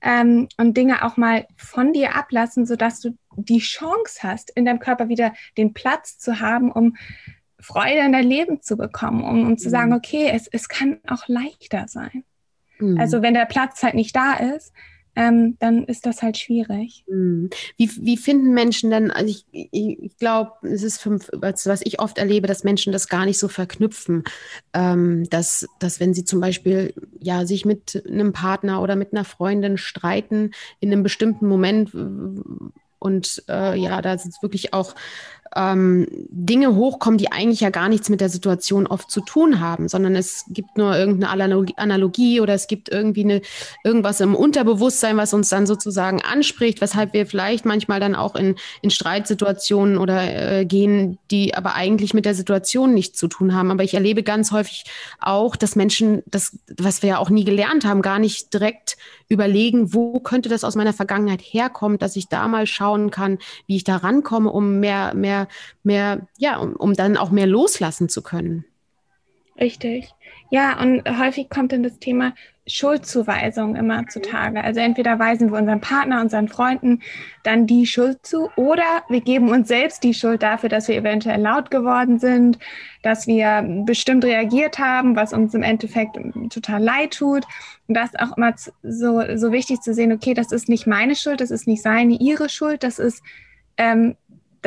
ähm, 0.00 0.48
und 0.58 0.76
Dinge 0.76 1.04
auch 1.04 1.16
mal 1.16 1.46
von 1.56 1.92
dir 1.92 2.14
ablassen, 2.14 2.66
sodass 2.66 3.00
du 3.00 3.16
die 3.36 3.58
Chance 3.58 4.20
hast, 4.22 4.50
in 4.50 4.64
deinem 4.64 4.78
Körper 4.78 5.08
wieder 5.08 5.34
den 5.56 5.72
Platz 5.72 6.18
zu 6.18 6.40
haben, 6.40 6.70
um 6.70 6.96
Freude 7.58 8.00
in 8.00 8.12
dein 8.12 8.26
Leben 8.26 8.62
zu 8.62 8.76
bekommen, 8.76 9.24
um, 9.24 9.46
um 9.46 9.58
zu 9.58 9.70
sagen, 9.70 9.90
mhm. 9.90 9.96
okay, 9.96 10.30
es, 10.32 10.46
es 10.46 10.68
kann 10.68 11.00
auch 11.08 11.26
leichter 11.26 11.88
sein. 11.88 12.24
Mhm. 12.78 13.00
Also 13.00 13.22
wenn 13.22 13.34
der 13.34 13.46
Platz 13.46 13.82
halt 13.82 13.94
nicht 13.94 14.14
da 14.14 14.34
ist, 14.34 14.72
ähm, 15.16 15.56
dann 15.58 15.84
ist 15.84 16.06
das 16.06 16.22
halt 16.22 16.36
schwierig. 16.36 17.04
Hm. 17.08 17.50
Wie, 17.76 17.90
wie 18.00 18.16
finden 18.16 18.52
Menschen 18.52 18.90
denn, 18.90 19.10
also 19.10 19.28
ich, 19.28 19.46
ich, 19.50 19.98
ich 20.02 20.16
glaube, 20.18 20.52
es 20.62 20.82
ist 20.82 21.00
fünf, 21.00 21.28
was 21.32 21.80
ich 21.82 22.00
oft 22.00 22.18
erlebe, 22.18 22.46
dass 22.46 22.64
Menschen 22.64 22.92
das 22.92 23.08
gar 23.08 23.24
nicht 23.24 23.38
so 23.38 23.48
verknüpfen, 23.48 24.24
ähm, 24.74 25.28
dass, 25.30 25.66
dass 25.78 25.98
wenn 26.00 26.14
sie 26.14 26.24
zum 26.24 26.40
Beispiel 26.40 26.94
ja, 27.18 27.46
sich 27.46 27.64
mit 27.64 28.04
einem 28.06 28.32
Partner 28.32 28.82
oder 28.82 28.94
mit 28.94 29.12
einer 29.12 29.24
Freundin 29.24 29.78
streiten 29.78 30.52
in 30.80 30.92
einem 30.92 31.02
bestimmten 31.02 31.48
Moment 31.48 31.92
und 32.98 33.42
äh, 33.48 33.78
ja, 33.78 34.02
da 34.02 34.14
ist 34.14 34.42
wirklich 34.42 34.74
auch 34.74 34.94
ähm, 35.56 36.06
Dinge 36.28 36.74
hochkommen, 36.74 37.18
die 37.18 37.32
eigentlich 37.32 37.60
ja 37.60 37.70
gar 37.70 37.88
nichts 37.88 38.08
mit 38.08 38.20
der 38.20 38.28
Situation 38.28 38.86
oft 38.86 39.10
zu 39.10 39.20
tun 39.20 39.60
haben, 39.60 39.88
sondern 39.88 40.14
es 40.14 40.44
gibt 40.48 40.76
nur 40.76 40.96
irgendeine 40.96 41.30
Analogie 41.76 42.40
oder 42.40 42.54
es 42.54 42.66
gibt 42.66 42.88
irgendwie 42.90 43.24
eine, 43.24 43.40
irgendwas 43.82 44.20
im 44.20 44.34
Unterbewusstsein, 44.34 45.16
was 45.16 45.32
uns 45.34 45.48
dann 45.48 45.66
sozusagen 45.66 46.22
anspricht, 46.22 46.80
weshalb 46.80 47.12
wir 47.12 47.26
vielleicht 47.26 47.64
manchmal 47.64 48.00
dann 48.00 48.14
auch 48.14 48.34
in, 48.34 48.56
in 48.82 48.90
Streitsituationen 48.90 49.98
oder 49.98 50.58
äh, 50.60 50.64
gehen, 50.64 51.18
die 51.30 51.54
aber 51.54 51.74
eigentlich 51.74 52.14
mit 52.14 52.26
der 52.26 52.34
Situation 52.34 52.94
nichts 52.94 53.18
zu 53.18 53.28
tun 53.28 53.54
haben. 53.54 53.70
Aber 53.70 53.82
ich 53.82 53.94
erlebe 53.94 54.22
ganz 54.22 54.52
häufig 54.52 54.84
auch, 55.20 55.56
dass 55.56 55.76
Menschen 55.76 56.22
das, 56.26 56.58
was 56.76 57.02
wir 57.02 57.08
ja 57.08 57.18
auch 57.18 57.30
nie 57.30 57.44
gelernt 57.44 57.84
haben, 57.84 58.02
gar 58.02 58.18
nicht 58.18 58.52
direkt 58.52 58.96
überlegen, 59.28 59.92
wo 59.92 60.20
könnte 60.20 60.48
das 60.48 60.64
aus 60.64 60.76
meiner 60.76 60.92
Vergangenheit 60.92 61.40
herkommen, 61.40 61.98
dass 61.98 62.16
ich 62.16 62.28
da 62.28 62.46
mal 62.46 62.66
schauen 62.66 63.10
kann, 63.10 63.38
wie 63.66 63.76
ich 63.76 63.84
da 63.84 63.96
rankomme, 63.96 64.50
um 64.50 64.78
mehr, 64.78 65.14
mehr, 65.14 65.45
mehr, 65.82 66.26
ja, 66.38 66.56
um, 66.58 66.74
um 66.76 66.94
dann 66.94 67.16
auch 67.16 67.30
mehr 67.30 67.46
loslassen 67.46 68.08
zu 68.08 68.22
können. 68.22 68.64
Richtig. 69.58 70.12
Ja, 70.50 70.80
und 70.80 71.02
häufig 71.18 71.48
kommt 71.48 71.72
dann 71.72 71.82
das 71.82 71.98
Thema 71.98 72.34
Schuldzuweisung 72.68 73.76
immer 73.76 74.06
zutage. 74.08 74.62
Also 74.62 74.80
entweder 74.80 75.18
weisen 75.18 75.52
wir 75.52 75.58
unseren 75.58 75.80
Partner, 75.80 76.20
unseren 76.20 76.48
Freunden 76.48 77.00
dann 77.44 77.66
die 77.66 77.86
Schuld 77.86 78.26
zu 78.26 78.50
oder 78.56 79.04
wir 79.08 79.20
geben 79.20 79.50
uns 79.50 79.68
selbst 79.68 80.02
die 80.02 80.14
Schuld 80.14 80.42
dafür, 80.42 80.68
dass 80.68 80.88
wir 80.88 80.96
eventuell 80.96 81.40
laut 81.40 81.70
geworden 81.70 82.18
sind, 82.18 82.58
dass 83.02 83.28
wir 83.28 83.64
bestimmt 83.86 84.24
reagiert 84.24 84.80
haben, 84.80 85.14
was 85.14 85.32
uns 85.32 85.54
im 85.54 85.62
Endeffekt 85.62 86.18
total 86.50 86.82
leid 86.82 87.14
tut. 87.14 87.44
Und 87.86 87.96
das 87.96 88.10
ist 88.10 88.20
auch 88.20 88.36
immer 88.36 88.54
so, 88.82 89.22
so 89.36 89.52
wichtig 89.52 89.80
zu 89.80 89.94
sehen, 89.94 90.12
okay, 90.12 90.34
das 90.34 90.50
ist 90.50 90.68
nicht 90.68 90.88
meine 90.88 91.14
Schuld, 91.14 91.40
das 91.40 91.52
ist 91.52 91.68
nicht 91.68 91.82
seine, 91.82 92.14
ihre 92.14 92.48
Schuld, 92.48 92.82
das 92.82 92.98
ist 92.98 93.22
ähm, 93.76 94.16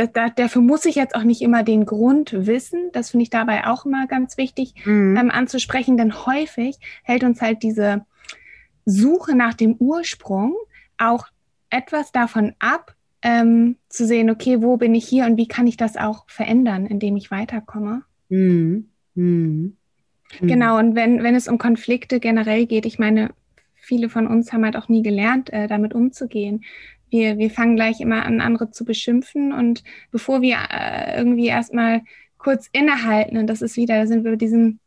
da, 0.08 0.30
dafür 0.30 0.62
muss 0.62 0.86
ich 0.86 0.96
jetzt 0.96 1.16
auch 1.16 1.24
nicht 1.24 1.42
immer 1.42 1.64
den 1.64 1.86
Grund 1.86 2.34
wissen. 2.34 2.90
Das 2.94 3.12
finde 3.12 3.24
ich 3.24 3.30
dabei 3.30 3.68
auch 3.68 3.86
immer 3.86 4.08
ganz 4.08 4.38
wichtig 4.38 4.74
mhm. 4.86 5.18
ähm, 5.18 5.32
anzusprechen, 5.32 5.98
denn 5.98 6.26
häufig 6.26 6.78
hält 7.04 7.24
uns 7.24 7.42
halt 7.42 7.64
diese 7.64 8.06
Suche 8.86 9.36
nach 9.36 9.54
dem 9.54 9.76
Ursprung 9.76 10.56
auch 10.98 11.28
etwas 11.70 12.12
davon 12.12 12.54
ab, 12.60 12.96
ähm, 13.22 13.76
zu 13.90 14.06
sehen, 14.06 14.30
okay, 14.30 14.62
wo 14.62 14.78
bin 14.78 14.96
ich 14.96 15.08
hier 15.08 15.26
und 15.26 15.38
wie 15.38 15.48
kann 15.48 15.68
ich 15.68 15.78
das 15.78 15.98
auch 15.98 16.24
verändern, 16.28 16.86
indem 16.86 17.18
ich 17.18 17.32
weiterkomme. 17.32 18.04
Mhm. 18.30 18.90
Mhm. 19.16 19.76
Genau, 20.42 20.78
und 20.78 20.96
wenn, 20.96 21.24
wenn 21.24 21.36
es 21.36 21.48
um 21.48 21.58
Konflikte 21.58 22.20
generell 22.20 22.66
geht, 22.66 22.86
ich 22.86 23.00
meine, 23.00 23.32
viele 23.76 24.10
von 24.10 24.28
uns 24.28 24.54
haben 24.54 24.64
halt 24.64 24.78
auch 24.78 24.88
nie 24.88 25.02
gelernt, 25.02 25.52
äh, 25.52 25.68
damit 25.68 25.94
umzugehen 25.94 26.64
wir, 27.10 27.38
wir 27.38 27.50
fangen 27.50 27.76
gleich 27.76 28.02
immer 28.02 28.26
an, 28.26 28.42
andere 28.42 28.72
zu 28.72 28.86
beschimpfen. 28.86 29.54
Und 29.54 29.84
bevor 30.12 30.42
wir 30.42 30.58
äh, 30.72 31.18
irgendwie 31.18 31.48
erstmal 31.48 32.02
kurz 32.38 32.70
innehalten 32.72 33.38
und 33.38 33.48
das 33.48 33.62
ist 33.62 33.76
wieder, 33.78 34.00
da 34.00 34.08
sind 34.08 34.24
wir 34.24 34.32
bei 34.32 34.38
diesem 34.38 34.80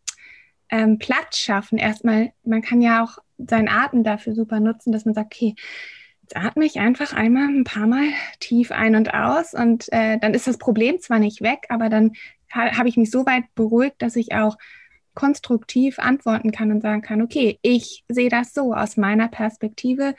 ähm, 0.70 0.98
Platz 0.98 1.38
schaffen, 1.38 1.78
erstmal, 1.78 2.32
man 2.44 2.62
kann 2.62 2.80
ja 2.80 3.04
auch 3.04 3.18
seinen 3.38 3.68
Atem 3.68 4.04
dafür 4.04 4.34
super 4.34 4.58
nutzen, 4.58 4.92
dass 4.92 5.04
man 5.04 5.14
sagt, 5.14 5.34
okay, 5.34 5.54
jetzt 6.22 6.36
atme 6.36 6.64
ich 6.64 6.78
einfach 6.78 7.12
einmal 7.12 7.48
ein 7.48 7.64
paar 7.64 7.86
Mal 7.86 8.06
tief 8.40 8.72
ein 8.72 8.96
und 8.96 9.12
aus. 9.12 9.54
Und 9.54 9.92
äh, 9.92 10.18
dann 10.18 10.34
ist 10.34 10.46
das 10.46 10.58
Problem 10.58 10.98
zwar 10.98 11.18
nicht 11.18 11.42
weg, 11.42 11.66
aber 11.68 11.88
dann 11.88 12.12
ha 12.52 12.76
habe 12.76 12.88
ich 12.88 12.96
mich 12.96 13.10
so 13.10 13.26
weit 13.26 13.44
beruhigt, 13.54 14.00
dass 14.00 14.16
ich 14.16 14.34
auch 14.34 14.56
konstruktiv 15.14 15.98
antworten 15.98 16.52
kann 16.52 16.70
und 16.70 16.80
sagen 16.80 17.02
kann, 17.02 17.20
okay, 17.20 17.58
ich 17.62 18.04
sehe 18.08 18.30
das 18.30 18.54
so 18.54 18.72
aus 18.72 18.96
meiner 18.96 19.28
Perspektive 19.28 20.14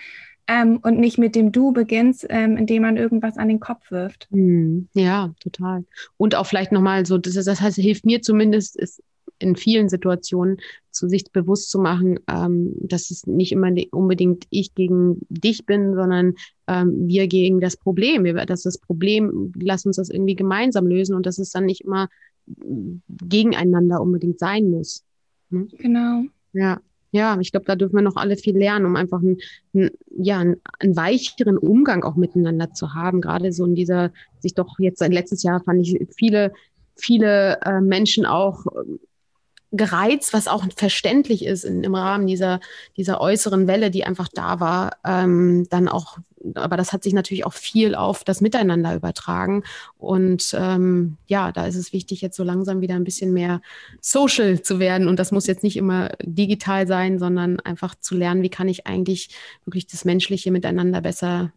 ähm, 0.47 0.79
und 0.81 0.99
nicht 0.99 1.17
mit 1.17 1.35
dem 1.35 1.51
Du 1.51 1.71
beginnst, 1.71 2.25
ähm, 2.29 2.57
indem 2.57 2.81
man 2.83 2.97
irgendwas 2.97 3.37
an 3.37 3.47
den 3.47 3.59
Kopf 3.59 3.91
wirft. 3.91 4.27
Hm, 4.31 4.87
ja, 4.93 5.33
total. 5.39 5.85
Und 6.17 6.35
auch 6.35 6.45
vielleicht 6.45 6.71
nochmal 6.71 7.05
so, 7.05 7.17
das, 7.17 7.33
das 7.33 7.61
heißt, 7.61 7.77
hilft 7.77 8.05
mir 8.05 8.21
zumindest, 8.21 8.75
ist 8.75 9.01
in 9.39 9.55
vielen 9.55 9.89
Situationen 9.89 10.57
zu 10.91 11.07
sich 11.07 11.31
bewusst 11.31 11.69
zu 11.69 11.79
machen, 11.79 12.19
ähm, 12.29 12.73
dass 12.79 13.11
es 13.11 13.27
nicht 13.27 13.51
immer 13.51 13.71
unbedingt 13.91 14.45
ich 14.49 14.73
gegen 14.75 15.17
dich 15.29 15.65
bin, 15.65 15.95
sondern 15.95 16.35
ähm, 16.67 17.07
wir 17.07 17.27
gegen 17.27 17.59
das 17.59 17.77
Problem. 17.77 18.23
Wir, 18.23 18.33
dass 18.45 18.63
das 18.63 18.77
Problem, 18.77 19.51
lass 19.59 19.85
uns 19.85 19.97
das 19.97 20.09
irgendwie 20.09 20.35
gemeinsam 20.35 20.87
lösen 20.87 21.15
und 21.15 21.25
dass 21.25 21.39
es 21.39 21.51
dann 21.51 21.65
nicht 21.65 21.81
immer 21.81 22.09
gegeneinander 22.45 24.01
unbedingt 24.01 24.39
sein 24.39 24.69
muss. 24.69 25.03
Hm? 25.49 25.69
Genau. 25.77 26.23
Ja. 26.53 26.81
Ja, 27.13 27.37
ich 27.39 27.51
glaube, 27.51 27.67
da 27.67 27.75
dürfen 27.75 27.95
wir 27.95 28.01
noch 28.01 28.15
alle 28.15 28.35
viel 28.35 28.57
lernen, 28.57 28.87
um 28.87 28.95
einfach 28.95 29.19
einen, 29.19 29.37
einen, 29.75 29.91
ja, 30.17 30.39
einen, 30.39 30.95
weicheren 30.95 31.59
Umgang 31.59 32.03
auch 32.03 32.15
miteinander 32.15 32.73
zu 32.73 32.95
haben. 32.95 33.21
Gerade 33.21 33.53
so 33.53 33.65
in 33.65 33.75
dieser, 33.75 34.11
sich 34.39 34.55
doch 34.55 34.79
jetzt 34.79 34.97
seit 34.97 35.13
letztes 35.13 35.43
Jahr 35.43 35.61
fand 35.63 35.85
ich 35.85 35.95
viele, 36.17 36.53
viele 36.95 37.61
äh, 37.61 37.81
Menschen 37.81 38.25
auch 38.25 38.65
äh, 38.65 38.97
gereizt, 39.71 40.33
was 40.33 40.47
auch 40.47 40.65
verständlich 40.75 41.45
ist 41.45 41.65
in, 41.65 41.83
im 41.83 41.93
Rahmen 41.93 42.25
dieser, 42.25 42.59
dieser 42.97 43.21
äußeren 43.21 43.67
Welle, 43.67 43.91
die 43.91 44.05
einfach 44.05 44.27
da 44.33 44.59
war, 44.59 44.97
ähm, 45.05 45.67
dann 45.69 45.87
auch 45.87 46.17
aber 46.55 46.77
das 46.77 46.93
hat 46.93 47.03
sich 47.03 47.13
natürlich 47.13 47.45
auch 47.45 47.53
viel 47.53 47.95
auf 47.95 48.23
das 48.23 48.41
Miteinander 48.41 48.95
übertragen. 48.95 49.63
Und 49.97 50.55
ähm, 50.57 51.17
ja, 51.27 51.51
da 51.51 51.65
ist 51.65 51.75
es 51.75 51.93
wichtig, 51.93 52.21
jetzt 52.21 52.35
so 52.35 52.43
langsam 52.43 52.81
wieder 52.81 52.95
ein 52.95 53.03
bisschen 53.03 53.33
mehr 53.33 53.61
social 54.01 54.61
zu 54.61 54.79
werden. 54.79 55.07
Und 55.07 55.19
das 55.19 55.31
muss 55.31 55.47
jetzt 55.47 55.63
nicht 55.63 55.77
immer 55.77 56.11
digital 56.21 56.87
sein, 56.87 57.19
sondern 57.19 57.59
einfach 57.59 57.95
zu 57.95 58.15
lernen, 58.15 58.43
wie 58.43 58.49
kann 58.49 58.67
ich 58.67 58.87
eigentlich 58.87 59.29
wirklich 59.65 59.87
das 59.87 60.05
menschliche 60.05 60.51
Miteinander 60.51 61.01
besser 61.01 61.51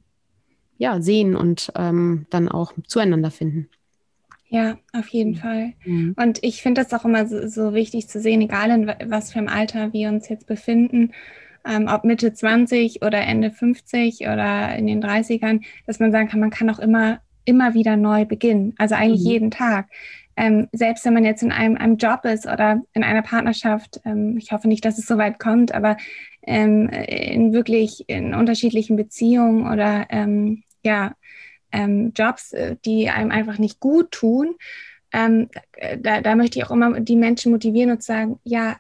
ja, 0.79 1.01
sehen 1.01 1.37
und 1.37 1.73
ähm, 1.75 2.27
dann 2.31 2.49
auch 2.49 2.73
zueinander 2.87 3.31
finden. 3.31 3.69
Ja, 4.49 4.79
auf 4.93 5.09
jeden 5.09 5.33
mhm. 5.33 5.37
Fall. 5.37 5.73
Mhm. 5.85 6.15
Und 6.17 6.43
ich 6.43 6.63
finde 6.63 6.83
das 6.83 6.93
auch 6.93 7.05
immer 7.05 7.27
so, 7.27 7.49
so, 7.49 7.75
wichtig 7.75 8.09
zu 8.09 8.21
sehen, 8.21 8.41
egal 8.41 8.71
in 8.71 9.11
was 9.11 9.33
für 9.33 9.39
einem 9.39 9.49
Alter 9.49 9.93
wir 9.93 10.09
uns 10.09 10.29
jetzt 10.29 10.47
befinden, 10.47 11.13
ähm, 11.67 11.89
ob 11.89 12.05
Mitte 12.05 12.33
20 12.33 13.03
oder 13.03 13.21
Ende 13.21 13.51
50 13.51 14.21
oder 14.23 14.75
in 14.77 14.87
den 14.87 15.03
30ern, 15.03 15.63
dass 15.87 15.99
man 15.99 16.13
sagen 16.13 16.29
kann, 16.29 16.41
man 16.41 16.51
kann 16.51 16.71
auch 16.71 16.79
immer, 16.79 17.21
immer 17.45 17.75
wieder 17.75 17.97
neu 17.97 18.25
beginnen. 18.25 18.75
Also 18.79 18.95
eigentlich 18.95 19.25
mhm. 19.25 19.31
jeden 19.31 19.51
Tag. 19.51 19.89
Ähm, 20.37 20.69
selbst 20.73 21.05
wenn 21.05 21.15
man 21.15 21.25
jetzt 21.25 21.43
in 21.43 21.51
einem, 21.51 21.77
einem 21.77 21.97
Job 21.97 22.25
ist 22.25 22.47
oder 22.47 22.83
in 22.93 23.03
einer 23.03 23.23
Partnerschaft, 23.23 24.01
ähm, 24.05 24.37
ich 24.37 24.53
hoffe 24.53 24.69
nicht, 24.69 24.85
dass 24.85 24.99
es 24.99 25.07
so 25.07 25.17
weit 25.17 25.39
kommt, 25.39 25.73
aber 25.73 25.97
ähm, 26.43 26.89
in 26.89 27.53
wirklich 27.53 28.05
in 28.09 28.35
unterschiedlichen 28.35 28.97
Beziehungen 28.97 29.67
oder 29.67 30.07
ähm, 30.11 30.63
ja, 30.85 31.15
ähm, 31.73 32.13
Jobs, 32.15 32.53
äh, 32.53 32.77
die 32.85 33.09
einem 33.09 33.31
einfach 33.31 33.59
nicht 33.59 33.81
gut 33.81 34.11
tun, 34.11 34.55
ähm, 35.13 35.49
da, 36.01 36.21
da 36.21 36.37
möchte 36.37 36.59
ich 36.59 36.67
auch 36.67 36.71
immer 36.71 37.01
die 37.01 37.17
Menschen 37.17 37.53
motivieren 37.53 37.91
und 37.91 38.03
sagen, 38.03 38.39
ja, 38.45 38.77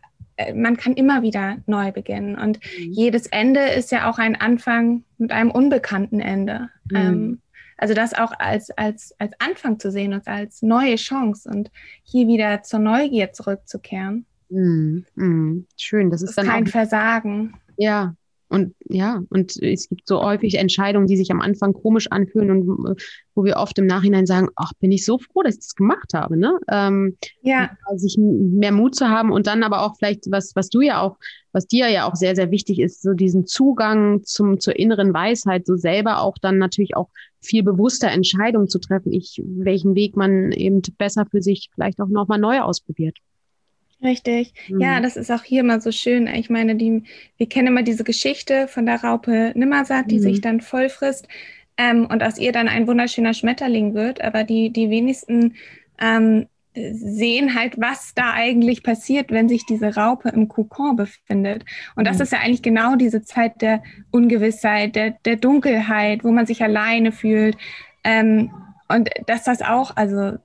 man 0.54 0.76
kann 0.76 0.94
immer 0.94 1.22
wieder 1.22 1.58
neu 1.66 1.92
beginnen. 1.92 2.36
Und 2.36 2.58
mhm. 2.78 2.92
jedes 2.92 3.26
Ende 3.26 3.60
ist 3.60 3.90
ja 3.90 4.10
auch 4.10 4.18
ein 4.18 4.36
Anfang 4.36 5.04
mit 5.18 5.32
einem 5.32 5.50
unbekannten 5.50 6.20
Ende. 6.20 6.68
Mhm. 6.90 6.96
Ähm, 6.96 7.40
also 7.78 7.94
das 7.94 8.14
auch 8.14 8.32
als, 8.38 8.70
als, 8.70 9.14
als 9.18 9.32
Anfang 9.38 9.78
zu 9.78 9.90
sehen 9.90 10.14
und 10.14 10.26
als 10.26 10.62
neue 10.62 10.96
Chance 10.96 11.48
und 11.48 11.70
hier 12.04 12.26
wieder 12.26 12.62
zur 12.62 12.80
Neugier 12.80 13.32
zurückzukehren. 13.32 14.26
Mhm. 14.48 15.04
mhm. 15.14 15.66
Schön, 15.76 16.10
das 16.10 16.22
ist, 16.22 16.28
das 16.28 16.30
ist 16.30 16.38
dann 16.38 16.54
kein 16.54 16.66
Versagen. 16.66 17.54
Ja, 17.76 18.14
und 18.48 18.74
ja, 18.84 19.22
und 19.30 19.60
es 19.60 19.88
gibt 19.88 20.06
so 20.06 20.22
häufig 20.22 20.54
Entscheidungen, 20.54 21.08
die 21.08 21.16
sich 21.16 21.32
am 21.32 21.40
Anfang 21.40 21.72
komisch 21.72 22.06
anfühlen 22.10 22.50
und 22.50 22.90
äh, 22.90 22.94
wo 23.34 23.44
wir 23.44 23.56
oft 23.56 23.78
im 23.78 23.86
Nachhinein 23.86 24.24
sagen, 24.24 24.48
ach, 24.54 24.72
bin 24.78 24.92
ich 24.92 25.04
so 25.04 25.18
froh, 25.18 25.42
dass 25.42 25.54
ich 25.54 25.60
das 25.60 25.74
gemacht 25.74 26.14
habe, 26.14 26.36
ne? 26.36 26.56
Ähm, 26.70 27.16
ja. 27.42 27.70
Sich 27.96 28.16
mehr 28.18 28.72
Mut 28.72 28.94
zu 28.94 29.08
haben 29.08 29.32
und 29.32 29.46
dann 29.46 29.64
aber 29.64 29.82
auch 29.82 29.96
vielleicht, 29.96 30.30
was, 30.30 30.54
was 30.54 30.68
du 30.70 30.80
ja 30.80 31.00
auch, 31.00 31.16
was 31.52 31.66
dir 31.66 31.88
ja 31.88 32.08
auch 32.08 32.14
sehr, 32.14 32.36
sehr 32.36 32.50
wichtig 32.52 32.78
ist, 32.78 33.02
so 33.02 33.14
diesen 33.14 33.46
Zugang 33.46 34.22
zum, 34.22 34.60
zur 34.60 34.76
inneren 34.76 35.12
Weisheit, 35.12 35.66
so 35.66 35.76
selber 35.76 36.20
auch 36.20 36.36
dann 36.40 36.58
natürlich 36.58 36.96
auch 36.96 37.08
viel 37.40 37.62
bewusster 37.62 38.10
Entscheidungen 38.10 38.68
zu 38.68 38.78
treffen, 38.78 39.12
ich, 39.12 39.42
welchen 39.44 39.94
Weg 39.94 40.16
man 40.16 40.52
eben 40.52 40.82
besser 40.98 41.26
für 41.30 41.42
sich 41.42 41.70
vielleicht 41.74 42.00
auch 42.00 42.08
nochmal 42.08 42.38
neu 42.38 42.60
ausprobiert. 42.60 43.18
Richtig. 44.02 44.52
Mhm. 44.68 44.80
Ja, 44.80 45.00
das 45.00 45.16
ist 45.16 45.30
auch 45.30 45.42
hier 45.42 45.60
immer 45.60 45.80
so 45.80 45.90
schön. 45.90 46.26
Ich 46.26 46.50
meine, 46.50 46.76
die, 46.76 47.04
wir 47.36 47.48
kennen 47.48 47.68
immer 47.68 47.82
diese 47.82 48.04
Geschichte 48.04 48.68
von 48.68 48.86
der 48.86 49.02
Raupe 49.02 49.52
Nimmersatt, 49.54 50.10
die 50.10 50.18
mhm. 50.18 50.22
sich 50.22 50.40
dann 50.40 50.60
voll 50.60 50.88
frisst 50.88 51.28
ähm, 51.76 52.06
und 52.06 52.22
aus 52.22 52.38
ihr 52.38 52.52
dann 52.52 52.68
ein 52.68 52.86
wunderschöner 52.86 53.34
Schmetterling 53.34 53.94
wird. 53.94 54.20
Aber 54.20 54.44
die, 54.44 54.70
die 54.70 54.90
wenigsten 54.90 55.54
ähm, 55.98 56.46
sehen 56.74 57.54
halt, 57.54 57.80
was 57.80 58.12
da 58.14 58.32
eigentlich 58.34 58.82
passiert, 58.82 59.30
wenn 59.30 59.48
sich 59.48 59.64
diese 59.64 59.94
Raupe 59.94 60.28
im 60.28 60.48
Kokon 60.48 60.96
befindet. 60.96 61.64
Und 61.94 62.06
das 62.06 62.16
mhm. 62.16 62.22
ist 62.22 62.32
ja 62.32 62.40
eigentlich 62.40 62.62
genau 62.62 62.96
diese 62.96 63.22
Zeit 63.22 63.62
der 63.62 63.82
Ungewissheit, 64.10 64.94
der, 64.94 65.12
der 65.24 65.36
Dunkelheit, 65.36 66.22
wo 66.22 66.30
man 66.32 66.46
sich 66.46 66.62
alleine 66.62 67.12
fühlt. 67.12 67.56
Ähm, 68.04 68.50
und 68.88 69.08
dass 69.26 69.44
das 69.44 69.62
auch, 69.62 69.96
also 69.96 70.36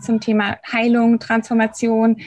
zum 0.00 0.20
Thema 0.20 0.58
Heilung, 0.70 1.20
Transformation, 1.20 2.18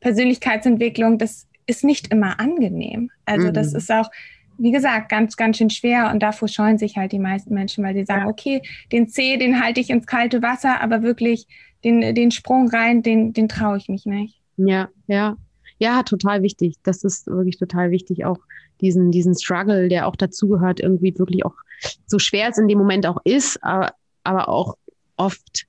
Persönlichkeitsentwicklung, 0.00 1.18
das 1.18 1.46
ist 1.66 1.84
nicht 1.84 2.12
immer 2.12 2.40
angenehm. 2.40 3.10
Also 3.24 3.48
mhm. 3.48 3.52
das 3.52 3.74
ist 3.74 3.90
auch, 3.90 4.10
wie 4.58 4.72
gesagt, 4.72 5.08
ganz, 5.08 5.36
ganz 5.36 5.58
schön 5.58 5.70
schwer 5.70 6.10
und 6.10 6.20
davor 6.22 6.48
scheuen 6.48 6.78
sich 6.78 6.96
halt 6.96 7.12
die 7.12 7.18
meisten 7.18 7.54
Menschen, 7.54 7.84
weil 7.84 7.94
sie 7.94 8.04
sagen, 8.04 8.22
ja. 8.22 8.28
okay, 8.28 8.62
den 8.90 9.08
C, 9.08 9.36
den 9.36 9.62
halte 9.62 9.80
ich 9.80 9.90
ins 9.90 10.06
kalte 10.06 10.42
Wasser, 10.42 10.80
aber 10.80 11.02
wirklich 11.02 11.46
den, 11.84 12.14
den 12.14 12.30
Sprung 12.30 12.68
rein, 12.68 13.02
den, 13.02 13.32
den 13.32 13.48
traue 13.48 13.76
ich 13.76 13.88
mich 13.88 14.04
nicht. 14.06 14.40
Ja, 14.56 14.88
ja. 15.06 15.36
Ja, 15.80 16.02
total 16.02 16.42
wichtig. 16.42 16.74
Das 16.82 17.04
ist 17.04 17.28
wirklich 17.28 17.56
total 17.56 17.92
wichtig, 17.92 18.24
auch 18.24 18.38
diesen, 18.80 19.12
diesen 19.12 19.38
Struggle, 19.38 19.88
der 19.88 20.08
auch 20.08 20.16
dazugehört, 20.16 20.80
irgendwie 20.80 21.16
wirklich 21.16 21.44
auch 21.44 21.54
so 22.06 22.18
schwer 22.18 22.48
es 22.48 22.58
in 22.58 22.66
dem 22.66 22.78
Moment 22.78 23.06
auch 23.06 23.18
ist, 23.22 23.62
aber, 23.62 23.92
aber 24.24 24.48
auch 24.48 24.76
oft 25.16 25.67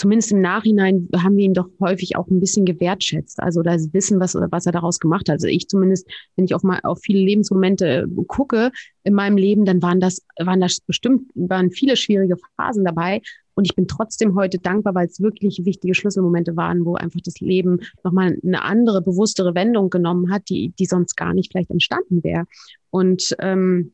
zumindest 0.00 0.32
im 0.32 0.40
Nachhinein 0.40 1.08
haben 1.14 1.36
wir 1.36 1.44
ihn 1.44 1.52
doch 1.52 1.68
häufig 1.78 2.16
auch 2.16 2.26
ein 2.28 2.40
bisschen 2.40 2.64
gewertschätzt. 2.64 3.38
Also 3.38 3.60
das 3.60 3.92
Wissen, 3.92 4.18
was, 4.18 4.34
was 4.34 4.64
er 4.64 4.72
daraus 4.72 4.98
gemacht 4.98 5.28
hat. 5.28 5.34
Also 5.34 5.46
ich 5.46 5.68
zumindest, 5.68 6.08
wenn 6.36 6.46
ich 6.46 6.54
auf 6.54 6.62
mal 6.62 6.80
auf 6.84 7.00
viele 7.02 7.20
Lebensmomente 7.20 7.86
äh, 7.86 8.24
gucke 8.26 8.70
in 9.04 9.12
meinem 9.12 9.36
Leben, 9.36 9.66
dann 9.66 9.82
waren 9.82 10.00
das, 10.00 10.22
waren 10.38 10.60
das 10.60 10.80
bestimmt, 10.80 11.30
waren 11.34 11.70
viele 11.70 11.96
schwierige 11.96 12.36
Phasen 12.56 12.84
dabei. 12.84 13.20
Und 13.54 13.66
ich 13.66 13.76
bin 13.76 13.86
trotzdem 13.86 14.36
heute 14.36 14.58
dankbar, 14.58 14.94
weil 14.94 15.06
es 15.06 15.20
wirklich 15.20 15.66
wichtige 15.66 15.94
Schlüsselmomente 15.94 16.56
waren, 16.56 16.86
wo 16.86 16.94
einfach 16.94 17.20
das 17.22 17.38
Leben 17.40 17.80
nochmal 18.02 18.38
eine 18.42 18.62
andere, 18.62 19.02
bewusstere 19.02 19.54
Wendung 19.54 19.90
genommen 19.90 20.32
hat, 20.32 20.48
die, 20.48 20.72
die 20.78 20.86
sonst 20.86 21.14
gar 21.14 21.34
nicht 21.34 21.52
vielleicht 21.52 21.70
entstanden 21.70 22.24
wäre. 22.24 22.46
Und 22.88 23.36
ähm, 23.38 23.92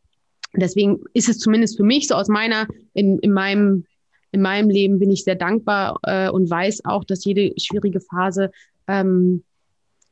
deswegen 0.55 1.01
ist 1.15 1.29
es 1.29 1.39
zumindest 1.39 1.79
für 1.79 1.83
mich 1.83 2.07
so 2.07 2.15
aus 2.15 2.29
meiner, 2.29 2.69
in, 2.95 3.19
in 3.19 3.33
meinem 3.33 3.87
in 4.33 4.43
meinem 4.43 4.71
Leben 4.71 4.99
bin 4.99 5.11
ich 5.11 5.25
sehr 5.25 5.35
dankbar 5.35 5.99
äh, 6.03 6.29
und 6.29 6.51
weiß 6.51 6.85
auch, 6.85 7.05
dass 7.05 7.25
jede 7.25 7.53
schwierige 7.59 8.01
Phase 8.01 8.51
ähm, 8.87 9.45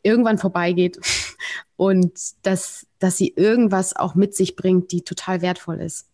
irgendwann 0.03 0.38
vorbeigeht 0.38 0.98
und 1.77 2.12
dass, 2.42 2.87
dass 2.98 3.16
sie 3.16 3.35
irgendwas 3.37 3.96
auch 3.96 4.14
mit 4.14 4.35
sich 4.35 4.57
bringt, 4.57 4.92
die 4.92 5.03
total 5.03 5.42
wertvoll 5.42 5.81
ist. 5.81 6.09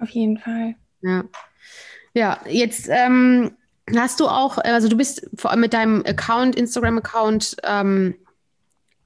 Auf 0.00 0.10
jeden 0.10 0.38
Fall. 0.38 0.74
Ja, 1.02 1.24
ja 2.14 2.40
jetzt 2.48 2.88
ähm, 2.90 3.52
hast 3.94 4.20
du 4.20 4.26
auch, 4.26 4.58
also 4.58 4.88
du 4.88 4.96
bist 4.96 5.28
vor 5.36 5.50
allem 5.50 5.60
mit 5.60 5.72
deinem 5.72 6.02
Account, 6.06 6.56
Instagram-Account, 6.56 7.56
ähm, 7.64 8.14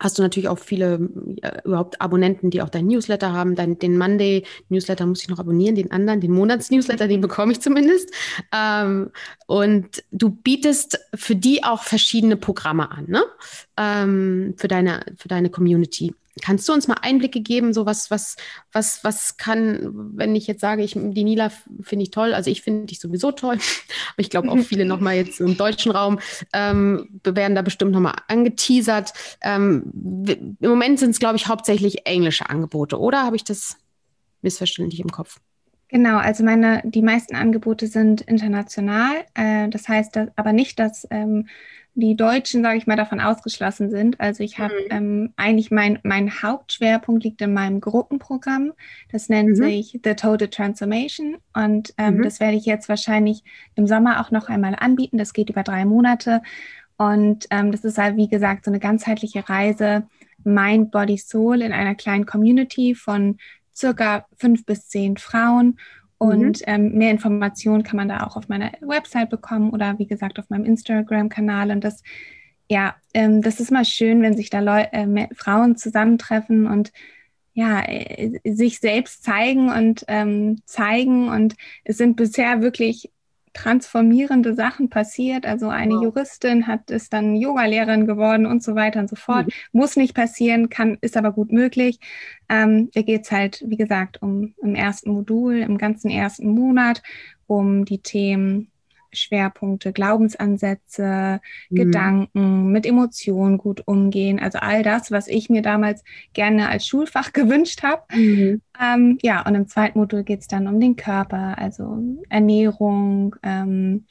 hast 0.01 0.19
du 0.19 0.23
natürlich 0.23 0.49
auch 0.49 0.59
viele 0.59 1.09
äh, 1.43 1.61
überhaupt 1.65 2.01
Abonnenten, 2.01 2.51
die 2.51 2.63
auch 2.63 2.69
dein 2.69 2.87
Newsletter 2.87 3.33
haben. 3.33 3.55
Dein, 3.55 3.79
den 3.79 3.99
Monday-Newsletter 3.99 5.07
muss 5.07 5.23
ich 5.23 5.29
noch 5.29 5.39
abonnieren, 5.39 5.75
den 5.75 5.91
anderen, 5.91 6.21
den 6.21 6.33
Monats-Newsletter, 6.33 7.09
den 7.09 7.21
bekomme 7.21 7.53
ich 7.53 7.61
zumindest. 7.61 8.11
Ähm, 8.55 9.11
und 9.47 10.05
du 10.11 10.31
bietest 10.31 11.01
für 11.15 11.37
die 11.37 11.65
auch 11.65 11.83
verschiedene 11.83 12.37
Programme 12.37 12.91
an, 12.91 13.07
ne? 13.09 13.23
Ähm, 13.77 14.55
für, 14.57 14.69
deine, 14.69 15.05
für 15.17 15.29
deine 15.29 15.51
Community. 15.51 16.15
Kannst 16.41 16.69
du 16.69 16.73
uns 16.73 16.89
mal 16.89 16.99
Einblicke 17.03 17.41
geben, 17.41 17.73
so 17.73 17.87
was, 17.87 18.11
was, 18.11 18.37
was, 18.73 19.05
was 19.05 19.37
kann, 19.37 19.91
wenn 20.15 20.35
ich 20.35 20.47
jetzt 20.47 20.61
sage, 20.61 20.83
ich, 20.83 20.93
die 20.95 21.25
Nila 21.25 21.51
finde 21.81 22.05
ich 22.05 22.11
toll, 22.11 22.35
also 22.35 22.51
ich 22.51 22.63
finde 22.63 22.87
dich 22.87 23.01
sowieso 23.01 23.33
toll, 23.33 23.57
aber 24.13 24.19
ich 24.19 24.31
glaube 24.31 24.51
auch 24.51 24.59
viele 24.59 24.85
nochmal 24.85 25.17
jetzt 25.17 25.41
im 25.41 25.57
deutschen 25.57 25.93
Raum 25.93 26.19
ähm, 26.53 27.21
werden 27.25 27.55
da 27.55 27.63
bestimmt 27.63 27.93
nochmal 27.93 28.17
angeteasert. 28.29 29.13
Ähm, 29.43 29.93
Im 30.61 30.69
Moment 30.69 30.99
sind 30.99 31.11
es, 31.11 31.19
glaube 31.19 31.37
ich, 31.37 31.49
hauptsächlich 31.49 32.07
englische 32.07 32.49
Angebote, 32.49 32.99
oder 32.99 33.25
habe 33.25 33.37
ich 33.37 33.45
das 33.45 33.77
missverständlich 34.43 35.01
im 35.01 35.11
Kopf? 35.11 35.39
Genau, 35.89 36.19
also 36.19 36.45
meine, 36.45 36.83
die 36.85 37.01
meisten 37.01 37.35
Angebote 37.35 37.87
sind 37.87 38.21
international. 38.21 39.25
Äh, 39.35 39.69
das 39.71 39.89
heißt 39.89 40.17
dass, 40.17 40.29
aber 40.37 40.53
nicht, 40.53 40.79
dass 40.79 41.07
ähm, 41.11 41.49
die 41.95 42.17
Deutschen, 42.17 42.63
sage 42.63 42.79
ich 42.79 42.87
mal, 42.87 42.97
davon 42.97 43.21
ausgeschlossen 43.21 43.91
sind. 43.91 44.21
Also 44.21 44.45
ich 44.45 44.59
habe 44.59 44.75
mhm. 44.75 44.91
ähm, 44.91 45.33
eigentlich 45.37 45.71
mein, 45.71 45.99
mein 46.05 46.43
Hauptschwerpunkt 46.43 47.25
liegt 47.25 47.43
in 47.43 47.53
meinem 47.53 47.81
Gruppenprogramm. 47.81 48.73
Das 49.11 49.29
nennt 49.29 49.51
mhm. 49.51 49.55
sich 49.57 50.01
The 50.05 50.15
Total 50.15 50.49
Transformation 50.49 51.39
und 51.55 51.93
ähm, 51.99 52.19
mhm. 52.19 52.23
das 52.23 52.41
werde 52.41 52.57
ich 52.57 52.67
jetzt 52.67 52.89
wahrscheinlich 52.89 53.43
im 53.75 53.87
Sommer 53.87 54.21
auch 54.21 54.31
noch 54.31 54.49
einmal 54.49 54.77
anbieten. 54.79 55.19
Das 55.19 55.33
geht 55.33 55.51
über 55.51 55.65
drei 55.65 55.85
Monate 55.85 56.43
und 56.97 57.47
ähm, 57.51 57.73
das 57.73 57.85
ist 57.85 57.99
halt, 57.99 58.17
wie 58.17 58.29
gesagt, 58.29 58.65
so 58.65 58.71
eine 58.71 58.81
ganzheitliche 58.81 59.49
Reise 59.49 60.07
Mind, 60.45 60.91
Body, 60.91 61.19
Soul 61.19 61.63
in 61.63 61.73
einer 61.73 61.95
kleinen 61.95 62.27
Community 62.27 62.95
von 62.95 63.39
circa 63.75 64.27
fünf 64.37 64.65
bis 64.67 64.89
zehn 64.89 65.17
Frauen. 65.17 65.79
Und 66.19 66.61
mhm. 66.61 66.65
ähm, 66.67 66.93
mehr 66.95 67.13
Informationen 67.13 67.85
kann 67.85 67.97
man 67.97 68.09
da 68.09 68.25
auch 68.25 68.37
auf 68.37 68.49
meiner 68.49 68.73
Website 68.81 69.31
bekommen 69.31 69.71
oder 69.71 69.99
wie 69.99 70.07
gesagt 70.07 70.39
auf 70.39 70.51
meinem 70.51 70.65
Instagram-Kanal. 70.65 71.71
Und 71.71 71.85
das, 71.85 72.03
ja, 72.69 72.97
ähm, 73.15 73.41
das 73.41 73.61
ist 73.61 73.71
mal 73.71 73.85
schön, 73.85 74.21
wenn 74.23 74.37
sich 74.37 74.51
da 74.51 74.61
Leu 74.61 74.81
äh, 74.91 75.29
Frauen 75.35 75.77
zusammentreffen 75.77 76.67
und 76.67 76.93
ja, 77.55 77.83
äh, 77.85 78.41
sich 78.45 78.81
selbst 78.81 79.23
zeigen 79.23 79.71
und 79.71 80.05
ähm, 80.09 80.61
zeigen. 80.65 81.29
Und 81.29 81.55
es 81.85 81.97
sind 81.99 82.17
bisher 82.17 82.63
wirklich 82.63 83.11
transformierende 83.63 84.55
Sachen 84.55 84.89
passiert. 84.89 85.47
Also 85.47 85.69
eine 85.69 85.95
wow. 85.95 86.05
Juristin 86.05 86.67
hat 86.67 86.91
ist 86.91 87.13
dann 87.13 87.35
Yogalehrerin 87.35 88.07
geworden 88.07 88.47
und 88.47 88.63
so 88.63 88.75
weiter 88.75 89.01
und 89.01 89.11
so 89.11 89.17
fort. 89.17 89.47
Mhm. 89.47 89.53
Muss 89.73 89.97
nicht 89.97 90.15
passieren, 90.15 90.69
kann, 90.69 90.99
ist 91.01 91.17
aber 91.17 91.33
gut 91.33 91.51
möglich. 91.53 91.99
Ähm, 92.49 92.91
da 92.95 93.03
geht 93.03 93.25
es 93.25 93.33
halt, 93.33 93.65
wie 93.67 93.77
gesagt, 93.77 94.23
um 94.23 94.55
im 94.63 94.75
ersten 94.75 95.11
Modul, 95.11 95.57
im 95.57 95.77
ganzen 95.77 96.11
ersten 96.11 96.49
Monat, 96.49 97.03
um 97.47 97.85
die 97.85 97.99
Themen 97.99 98.71
Schwerpunkte, 99.13 99.93
Glaubensansätze, 99.93 101.41
mhm. 101.71 101.75
Gedanken, 101.77 102.73
mit 102.73 102.87
Emotionen 102.87 103.59
gut 103.59 103.83
umgehen. 103.87 104.39
Also 104.39 104.59
all 104.59 104.83
das, 104.83 105.11
was 105.11 105.29
ich 105.29 105.51
mir 105.51 105.63
damals 105.63 106.05
gerne 106.33 106.69
als 106.69 106.87
Schulfach 106.87 107.33
gewünscht 107.33 107.83
habe. 107.83 108.03
Mhm. 108.15 108.63
Ähm, 108.81 109.19
ja, 109.23 109.45
und 109.47 109.55
im 109.55 109.69
zweiten 109.69 109.99
Modul 109.99 110.23
geht 110.23 110.41
es 110.41 110.47
dann 110.49 110.69
um 110.69 110.81
den 110.81 110.97
Körper, 110.97 111.59
also 111.59 111.99
Ernährung, 112.29 113.37
ähm, 113.43 114.07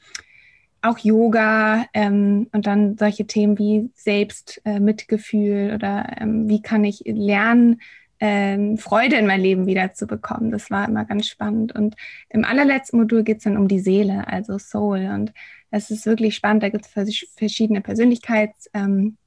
auch 0.82 1.00
Yoga 1.00 1.86
ähm, 1.94 2.48
und 2.52 2.68
dann 2.68 2.98
solche 2.98 3.26
Themen 3.26 3.58
wie 3.58 3.90
Selbstmitgefühl 3.96 5.72
äh, 5.72 5.76
oder 5.76 6.18
ähm, 6.20 6.48
wie 6.48 6.62
kann 6.62 6.84
ich 6.84 7.04
lernen, 7.06 7.82
ähm, 8.20 8.78
Freude 8.78 9.18
in 9.18 9.28
mein 9.28 9.42
Leben 9.42 9.66
wiederzubekommen. 9.68 10.52
Das 10.52 10.72
war 10.72 10.88
immer 10.88 11.06
ganz 11.06 11.28
spannend. 11.28 11.74
Und 11.74 11.96
im 12.30 12.46
allerletzten 12.46 13.00
Modul 13.00 13.24
geht 13.24 13.38
es 13.38 13.44
dann 13.44 13.58
um 13.58 13.68
die 13.68 13.80
Seele, 13.80 14.28
also 14.28 14.58
Soul. 14.58 15.10
Und 15.14 15.34
es 15.72 15.92
ist 15.92 16.06
wirklich 16.06 16.36
spannend. 16.36 16.64
Da 16.64 16.70
gibt 16.70 16.86
es 16.86 17.28
verschiedene 17.36 17.82
Persönlichkeitstests. 17.82 18.70
Ähm, 18.74 19.18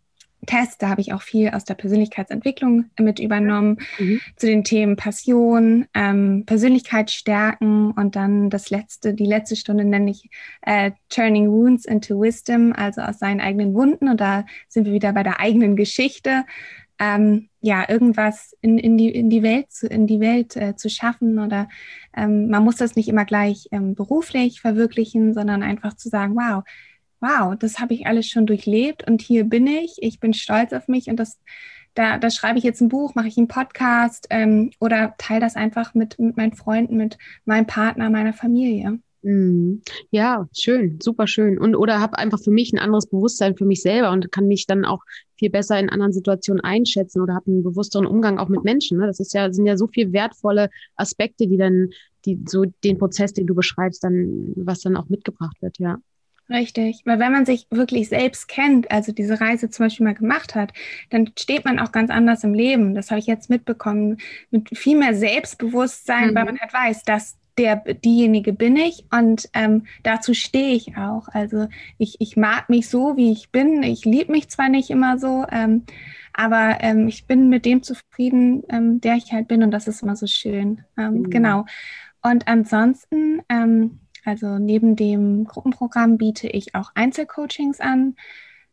da 0.43 0.89
habe 0.89 1.01
ich 1.01 1.13
auch 1.13 1.23
viel 1.23 1.51
aus 1.51 1.65
der 1.65 1.75
Persönlichkeitsentwicklung 1.75 2.87
mit 2.99 3.19
übernommen 3.19 3.79
mhm. 3.99 4.21
zu 4.37 4.47
den 4.47 4.65
Themen 4.65 4.97
Passion, 4.97 5.87
ähm, 5.95 6.45
Persönlichkeitsstärken 6.47 7.93
und 7.93 8.17
dann 8.17 8.49
das 8.51 8.71
letzte, 8.71 9.15
die 9.15 9.27
letzte 9.27 9.57
Stunde 9.57 9.85
nenne 9.85 10.11
ich 10.11 10.31
äh, 10.63 10.93
Turning 11.11 11.51
Wounds 11.51 11.85
into 11.85 12.21
Wisdom, 12.21 12.73
also 12.73 13.03
aus 13.03 13.19
seinen 13.19 13.41
eigenen 13.41 13.75
Wunden. 13.75 14.09
Und 14.09 14.21
da 14.21 14.47
sind 14.69 14.87
wir 14.87 14.93
wieder 14.93 15.13
bei 15.13 15.23
der 15.23 15.41
eigenen 15.41 15.77
Geschichte 15.77 16.45
ähm, 17.01 17.49
ja, 17.61 17.89
irgendwas 17.89 18.55
in, 18.61 18.79
in, 18.79 18.99
die, 18.99 19.09
in 19.09 19.31
die 19.31 19.43
Welt 19.43 19.73
zu, 19.73 19.89
in 19.89 20.07
die 20.07 20.21
Welt 20.21 20.55
äh, 20.55 20.77
zu 20.77 20.91
schaffen 20.91 21.39
oder 21.39 21.69
ähm, 22.15 22.49
man 22.49 22.63
muss 22.63 22.77
das 22.77 22.95
nicht 22.95 23.09
immer 23.09 23.25
gleich 23.25 23.69
ähm, 23.73 23.95
beruflich 23.95 24.61
verwirklichen, 24.61 25.33
sondern 25.33 25.63
einfach 25.63 25.95
zu 25.97 26.11
sagen, 26.11 26.37
wow, 26.37 26.63
wow, 27.21 27.57
das 27.59 27.81
habe 27.81 27.95
ich 27.95 28.07
alles 28.07 28.29
schon 28.29 28.47
durchlebt 28.47 29.09
und 29.09 29.23
hier 29.23 29.45
bin 29.45 29.67
ich, 29.67 29.97
ich 30.01 30.21
bin 30.21 30.35
stolz 30.35 30.75
auf 30.75 30.89
mich 30.89 31.09
und 31.09 31.17
das, 31.17 31.41
da, 31.95 32.19
da 32.19 32.31
schreibe 32.31 32.59
ich 32.59 32.65
jetzt 32.65 32.83
ein 32.83 32.89
Buch, 32.91 33.15
mache 33.15 33.29
ich 33.29 33.39
einen 33.39 33.49
Podcast 33.49 34.27
ähm, 34.31 34.71
oder 34.79 35.15
teile 35.17 35.41
das 35.41 35.57
einfach 35.57 35.95
mit, 35.95 36.19
mit 36.19 36.37
meinen 36.37 36.53
Freunden, 36.53 36.97
mit 36.99 37.17
meinem 37.47 37.67
Partner, 37.67 38.11
meiner 38.11 38.35
Familie. 38.35 39.01
Mhm. 39.23 39.83
Ja, 40.11 40.49
schön, 40.57 40.99
super 41.01 41.27
schön. 41.27 41.59
Und 41.59 41.75
oder 41.75 42.01
habe 42.01 42.19
einfach 42.19 42.41
für 42.41 42.51
mich 42.51 42.73
ein 42.73 42.79
anderes 42.79 43.07
Bewusstsein 43.07 43.57
für 43.57 43.67
mich 43.67 43.83
selber 43.83 44.11
und 44.13 44.33
kann 44.33 44.47
mich 44.47 44.67
dann 44.67 44.85
auch 44.85 45.03
viel 45.39 45.51
besser 45.51 45.79
in 45.79 45.91
anderen 45.91 46.13
Situationen 46.13 46.63
einschätzen 46.63 47.21
oder 47.21 47.35
habe 47.35 47.51
einen 47.51 47.63
bewussteren 47.63 48.07
Umgang 48.07 48.39
auch 48.39 48.49
mit 48.49 48.65
Menschen. 48.65 48.99
Ne? 48.99 49.07
Das 49.07 49.21
ist 49.21 49.35
ja, 49.35 49.53
sind 49.53 49.67
ja 49.67 49.77
so 49.77 49.89
viel 49.89 50.13
wertvolle 50.13 50.71
Aspekte, 50.97 51.47
die 51.47 51.59
dann, 51.59 51.91
die 52.25 52.39
so 52.47 52.65
den 52.85 52.99
Prozess, 52.99 53.33
den 53.33 53.47
du 53.47 53.55
beschreibst, 53.55 54.03
dann, 54.05 54.53
was 54.57 54.81
dann 54.81 54.97
auch 54.97 55.09
mitgebracht 55.09 55.57
wird, 55.61 55.79
ja. 55.79 55.99
Richtig, 56.51 57.03
weil 57.05 57.21
wenn 57.21 57.31
man 57.31 57.47
sich 57.47 57.69
wirklich 57.71 58.09
selbst 58.09 58.49
kennt, 58.49 58.91
also 58.91 59.13
diese 59.13 59.41
Reise 59.41 59.71
zum 59.71 59.87
Beispiel 59.87 60.05
mal 60.05 60.15
gemacht 60.15 60.57
hat, 60.57 60.73
dann 61.11 61.31
steht 61.39 61.65
man 61.65 61.79
auch 61.79 61.93
ganz 61.93 62.11
anders 62.11 62.43
im 62.43 62.55
Leben. 62.55 62.97
Das 62.97 63.13
habe 63.13 63.21
ich 63.21 63.27
jetzt 63.27 63.51
mitbekommen, 63.51 64.19
mit 64.51 64.77
viel 64.77 64.99
mehr 64.99 65.15
Selbstbewusstsein, 65.15 66.31
mhm. 66.31 66.35
weil 66.35 66.45
man 66.47 66.59
halt 66.59 66.73
weiß, 66.73 67.05
dass 67.05 67.37
der, 67.61 67.77
diejenige 67.77 68.55
bin 68.55 68.77
ich 68.77 69.05
und 69.13 69.51
ähm, 69.53 69.85
dazu 70.03 70.33
stehe 70.33 70.75
ich 70.75 70.97
auch. 70.97 71.29
Also 71.29 71.69
ich, 71.99 72.19
ich 72.19 72.37
mag 72.37 72.71
mich 72.71 72.89
so, 72.89 73.19
wie 73.19 73.31
ich 73.31 73.51
bin. 73.51 73.83
Ich 73.83 74.07
liebe 74.07 74.33
mich 74.33 74.49
zwar 74.49 74.71
nicht 74.71 74.89
immer 74.89 75.19
so, 75.19 75.45
ähm, 75.53 75.85
aber 76.33 76.79
ähm, 76.81 77.07
ich 77.07 77.27
bin 77.27 77.51
mit 77.51 77.67
dem 77.67 77.83
zufrieden, 77.83 78.63
ähm, 78.71 79.03
der 79.03 79.17
ich 79.17 79.31
halt 79.33 79.47
bin 79.47 79.63
und 79.63 79.73
das 79.73 79.89
ist 79.89 80.03
immer 80.03 80.17
so 80.17 80.27
schön. 80.27 80.85
Ähm, 80.97 81.19
mhm. 81.19 81.31
Genau. 81.31 81.67
Und 82.23 82.49
ansonsten, 82.49 83.43
ähm, 83.51 84.01
also 84.25 84.59
neben 84.59 84.97
dem 84.97 85.45
Gruppenprogramm 85.45 86.17
biete 86.17 86.49
ich 86.49 86.75
auch 86.75 86.93
Einzelcoachings 86.95 87.81
an. 87.81 88.17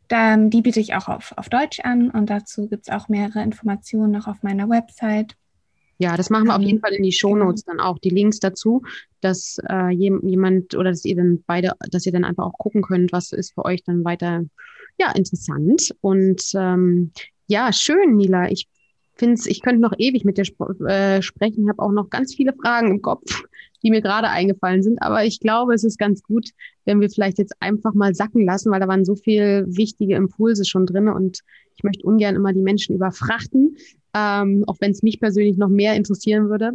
Die 0.10 0.62
biete 0.62 0.80
ich 0.80 0.95
auch 0.95 1.10
auf, 1.10 1.34
auf 1.36 1.50
Deutsch 1.50 1.82
an 1.82 2.10
und 2.10 2.30
dazu 2.30 2.69
gibt 2.69 2.88
es 2.88 2.93
auch 2.93 3.10
mehrere 3.10 3.43
Informationen 3.43 4.12
noch 4.13 4.28
auf 4.28 4.41
meiner 4.41 4.69
Website. 4.69 5.36
Ja, 6.00 6.16
das 6.16 6.30
machen 6.30 6.46
wir 6.46 6.56
auf 6.56 6.62
jeden 6.62 6.80
Fall 6.80 6.94
in 6.94 7.04
die 7.04 7.12
Shownotes 7.12 7.64
dann 7.64 7.80
auch, 7.80 7.98
die 7.98 8.12
Links 8.12 8.40
dazu, 8.40 8.84
dass 9.22 9.58
äh, 9.68 9.90
jemand 9.90 10.76
oder 10.76 10.92
dass 10.92 11.06
ihr 11.06 11.16
dann 11.16 11.44
beide, 11.48 11.72
dass 11.92 12.06
ihr 12.06 12.12
dann 12.12 12.24
einfach 12.24 12.46
auch 12.46 12.58
gucken 12.58 12.84
könnt, 12.84 13.12
was 13.12 13.32
ist 13.32 13.54
für 13.54 13.66
euch 13.66 13.84
dann 13.84 14.06
weiter 14.06 14.44
ja 15.00 15.12
interessant. 15.12 15.96
Und 16.02 16.44
ähm, 16.54 17.12
ja, 17.48 17.74
schön, 17.74 18.16
Nila. 18.16 18.50
Ich 18.52 18.68
finde 19.16 19.42
ich 19.46 19.62
könnte 19.62 19.82
noch 19.82 19.94
ewig 19.98 20.24
mit 20.24 20.38
dir 20.38 20.46
sp 20.46 20.62
äh, 20.86 21.22
sprechen. 21.22 21.64
Ich 21.64 21.70
habe 21.70 21.82
auch 21.82 21.92
noch 21.92 22.10
ganz 22.10 22.36
viele 22.36 22.54
Fragen 22.54 22.92
im 22.92 23.02
Kopf, 23.02 23.44
die 23.84 23.90
mir 23.90 24.02
gerade 24.02 24.30
eingefallen 24.30 24.84
sind. 24.84 25.02
Aber 25.02 25.26
ich 25.26 25.40
glaube, 25.40 25.74
es 25.74 25.84
ist 25.84 25.98
ganz 25.98 26.22
gut, 26.22 26.50
wenn 26.86 27.02
wir 27.02 27.10
vielleicht 27.10 27.40
jetzt 27.40 27.56
einfach 27.60 27.96
mal 27.96 28.14
sacken 28.14 28.46
lassen, 28.46 28.72
weil 28.72 28.80
da 28.80 28.88
waren 28.88 29.06
so 29.06 29.16
viele 29.16 29.66
wichtige 29.68 30.16
Impulse 30.16 30.66
schon 30.66 30.86
drin 30.86 31.08
und 31.08 31.40
ich 31.76 31.84
möchte 31.84 32.06
ungern 32.06 32.36
immer 32.36 32.54
die 32.54 32.62
Menschen 32.62 32.96
überfrachten 32.96 33.78
ähm, 34.18 34.64
auch 34.68 34.78
wenn 34.80 34.92
es 34.92 35.04
mich 35.04 35.20
persönlich 35.20 35.58
noch 35.58 35.70
mehr 35.70 35.96
interessieren 35.96 36.50
würde. 36.50 36.74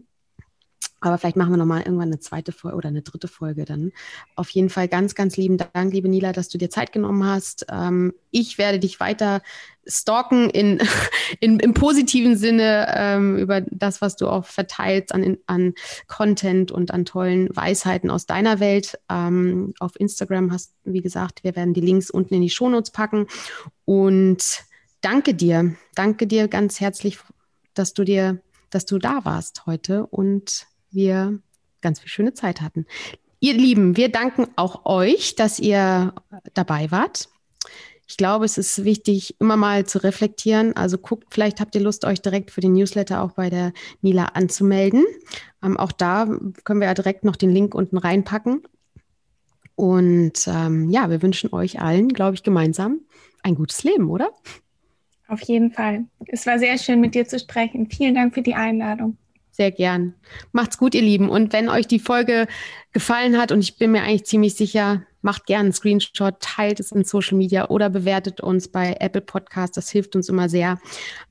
Aber 1.03 1.19
vielleicht 1.19 1.37
machen 1.37 1.51
wir 1.51 1.57
nochmal 1.57 1.81
irgendwann 1.81 2.09
eine 2.09 2.21
zweite 2.21 2.53
Folge 2.53 2.77
oder 2.77 2.89
eine 2.89 3.03
dritte 3.03 3.27
Folge 3.27 3.65
dann. 3.65 3.91
Auf 4.37 4.49
jeden 4.51 4.71
Fall 4.71 4.87
ganz, 4.87 5.17
ganz 5.17 5.37
lieben 5.37 5.57
Dank, 5.57 5.93
liebe 5.93 6.09
Nila, 6.09 6.33
dass 6.33 6.49
du 6.49 6.59
dir 6.59 6.71
Zeit 6.71 6.93
genommen 6.93 7.27
hast. 7.27 7.67
Ähm, 7.69 8.15
ich 8.31 8.57
werde 8.57 8.79
dich 8.79 9.01
weiter 9.01 9.43
stalken 9.85 10.49
in, 10.49 10.79
in, 11.41 11.59
im 11.59 11.75
positiven 11.75 12.37
Sinne 12.37 12.87
ähm, 12.97 13.37
über 13.37 13.63
das, 13.63 14.01
was 14.01 14.15
du 14.15 14.29
auch 14.29 14.45
verteilst 14.45 15.13
an, 15.13 15.39
an 15.47 15.75
Content 16.07 16.71
und 16.71 16.93
an 16.93 17.05
tollen 17.05 17.49
Weisheiten 17.55 18.09
aus 18.09 18.27
deiner 18.27 18.61
Welt. 18.61 18.97
Ähm, 19.11 19.75
auf 19.81 19.99
Instagram 19.99 20.53
hast, 20.53 20.73
wie 20.85 21.03
gesagt, 21.03 21.43
wir 21.43 21.57
werden 21.57 21.75
die 21.75 21.81
Links 21.81 22.11
unten 22.11 22.35
in 22.35 22.43
die 22.43 22.51
Shownotes 22.51 22.93
packen. 22.93 23.27
Und 23.85 24.65
danke 25.03 25.35
dir. 25.35 25.77
Danke 25.95 26.27
dir 26.27 26.49
ganz 26.49 26.81
herzlich, 26.81 27.19
dass 27.75 27.93
du 27.93 28.05
dir, 28.05 28.41
dass 28.71 28.87
du 28.87 28.99
da 28.99 29.25
warst 29.25 29.67
heute 29.67 30.07
und 30.07 30.67
wir 30.91 31.38
ganz 31.83 32.01
viel 32.01 32.09
schöne 32.09 32.33
Zeit 32.33 32.62
hatten. 32.62 32.87
Ihr 33.41 33.55
Lieben, 33.55 33.97
wir 33.97 34.11
danken 34.11 34.47
auch 34.57 34.87
euch, 34.87 35.35
dass 35.35 35.59
ihr 35.59 36.15
dabei 36.55 36.91
wart. 36.91 37.29
Ich 38.07 38.17
glaube, 38.17 38.45
es 38.45 38.59
ist 38.59 38.85
wichtig, 38.85 39.37
immer 39.41 39.57
mal 39.57 39.87
zu 39.87 40.03
reflektieren. 40.03 40.77
Also 40.77 40.99
guckt, 40.99 41.29
vielleicht 41.31 41.61
habt 41.61 41.75
ihr 41.75 41.81
Lust, 41.81 42.05
euch 42.05 42.21
direkt 42.21 42.51
für 42.51 42.61
den 42.61 42.75
Newsletter 42.75 43.23
auch 43.23 43.33
bei 43.33 43.51
der 43.51 43.73
Nila 44.01 44.27
anzumelden. 44.27 45.05
Ähm, 45.62 45.77
auch 45.77 45.93
da 45.93 46.27
können 46.65 46.81
wir 46.81 46.88
ja 46.88 46.95
direkt 46.95 47.25
noch 47.25 47.37
den 47.37 47.51
Link 47.51 47.75
unten 47.75 47.99
reinpacken. 47.99 48.62
Und 49.75 50.47
ähm, 50.47 50.91
ja, 50.91 51.11
wir 51.11 51.23
wünschen 51.23 51.53
euch 51.53 51.81
allen, 51.81 52.09
glaube 52.09 52.35
ich, 52.35 52.43
gemeinsam 52.43 53.01
ein 53.43 53.55
gutes 53.55 53.83
Leben, 53.83 54.09
oder? 54.11 54.31
Auf 55.33 55.40
jeden 55.45 55.71
Fall. 55.71 56.05
Es 56.27 56.45
war 56.45 56.59
sehr 56.59 56.77
schön, 56.77 57.01
mit 57.01 57.14
dir 57.14 57.27
zu 57.27 57.38
sprechen. 57.38 57.88
Vielen 57.90 58.14
Dank 58.14 58.35
für 58.35 58.42
die 58.42 58.55
Einladung. 58.55 59.16
Sehr 59.51 59.71
gern. 59.71 60.12
Macht's 60.53 60.77
gut, 60.77 60.95
ihr 60.95 61.01
Lieben. 61.01 61.31
Und 61.31 61.55
wenn 61.55 61.71
euch 61.71 61.87
die 61.87 62.01
Folge 62.01 62.47
gefallen 62.92 63.38
hat, 63.38 63.51
und 63.51 63.61
ich 63.61 63.79
bin 63.79 63.92
mir 63.92 64.03
eigentlich 64.03 64.27
ziemlich 64.27 64.57
sicher, 64.57 65.07
macht 65.23 65.47
gerne 65.47 65.64
einen 65.64 65.73
Screenshot, 65.73 66.38
teilt 66.40 66.81
es 66.81 66.92
in 66.92 67.05
Social 67.05 67.38
Media 67.38 67.71
oder 67.71 67.88
bewertet 67.88 68.42
uns 68.42 68.68
bei 68.68 68.97
Apple 69.01 69.23
Podcast. 69.23 69.75
Das 69.79 69.88
hilft 69.88 70.16
uns 70.16 70.29
immer 70.29 70.51
sehr. 70.51 70.79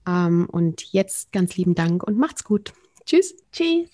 Ähm, 0.07 0.47
und 0.51 0.81
jetzt 0.91 1.31
ganz 1.31 1.55
lieben 1.55 1.75
Dank 1.75 2.01
und 2.01 2.17
macht's 2.17 2.43
gut. 2.43 2.73
Tschüss. 3.05 3.35
Tschüss. 3.51 3.87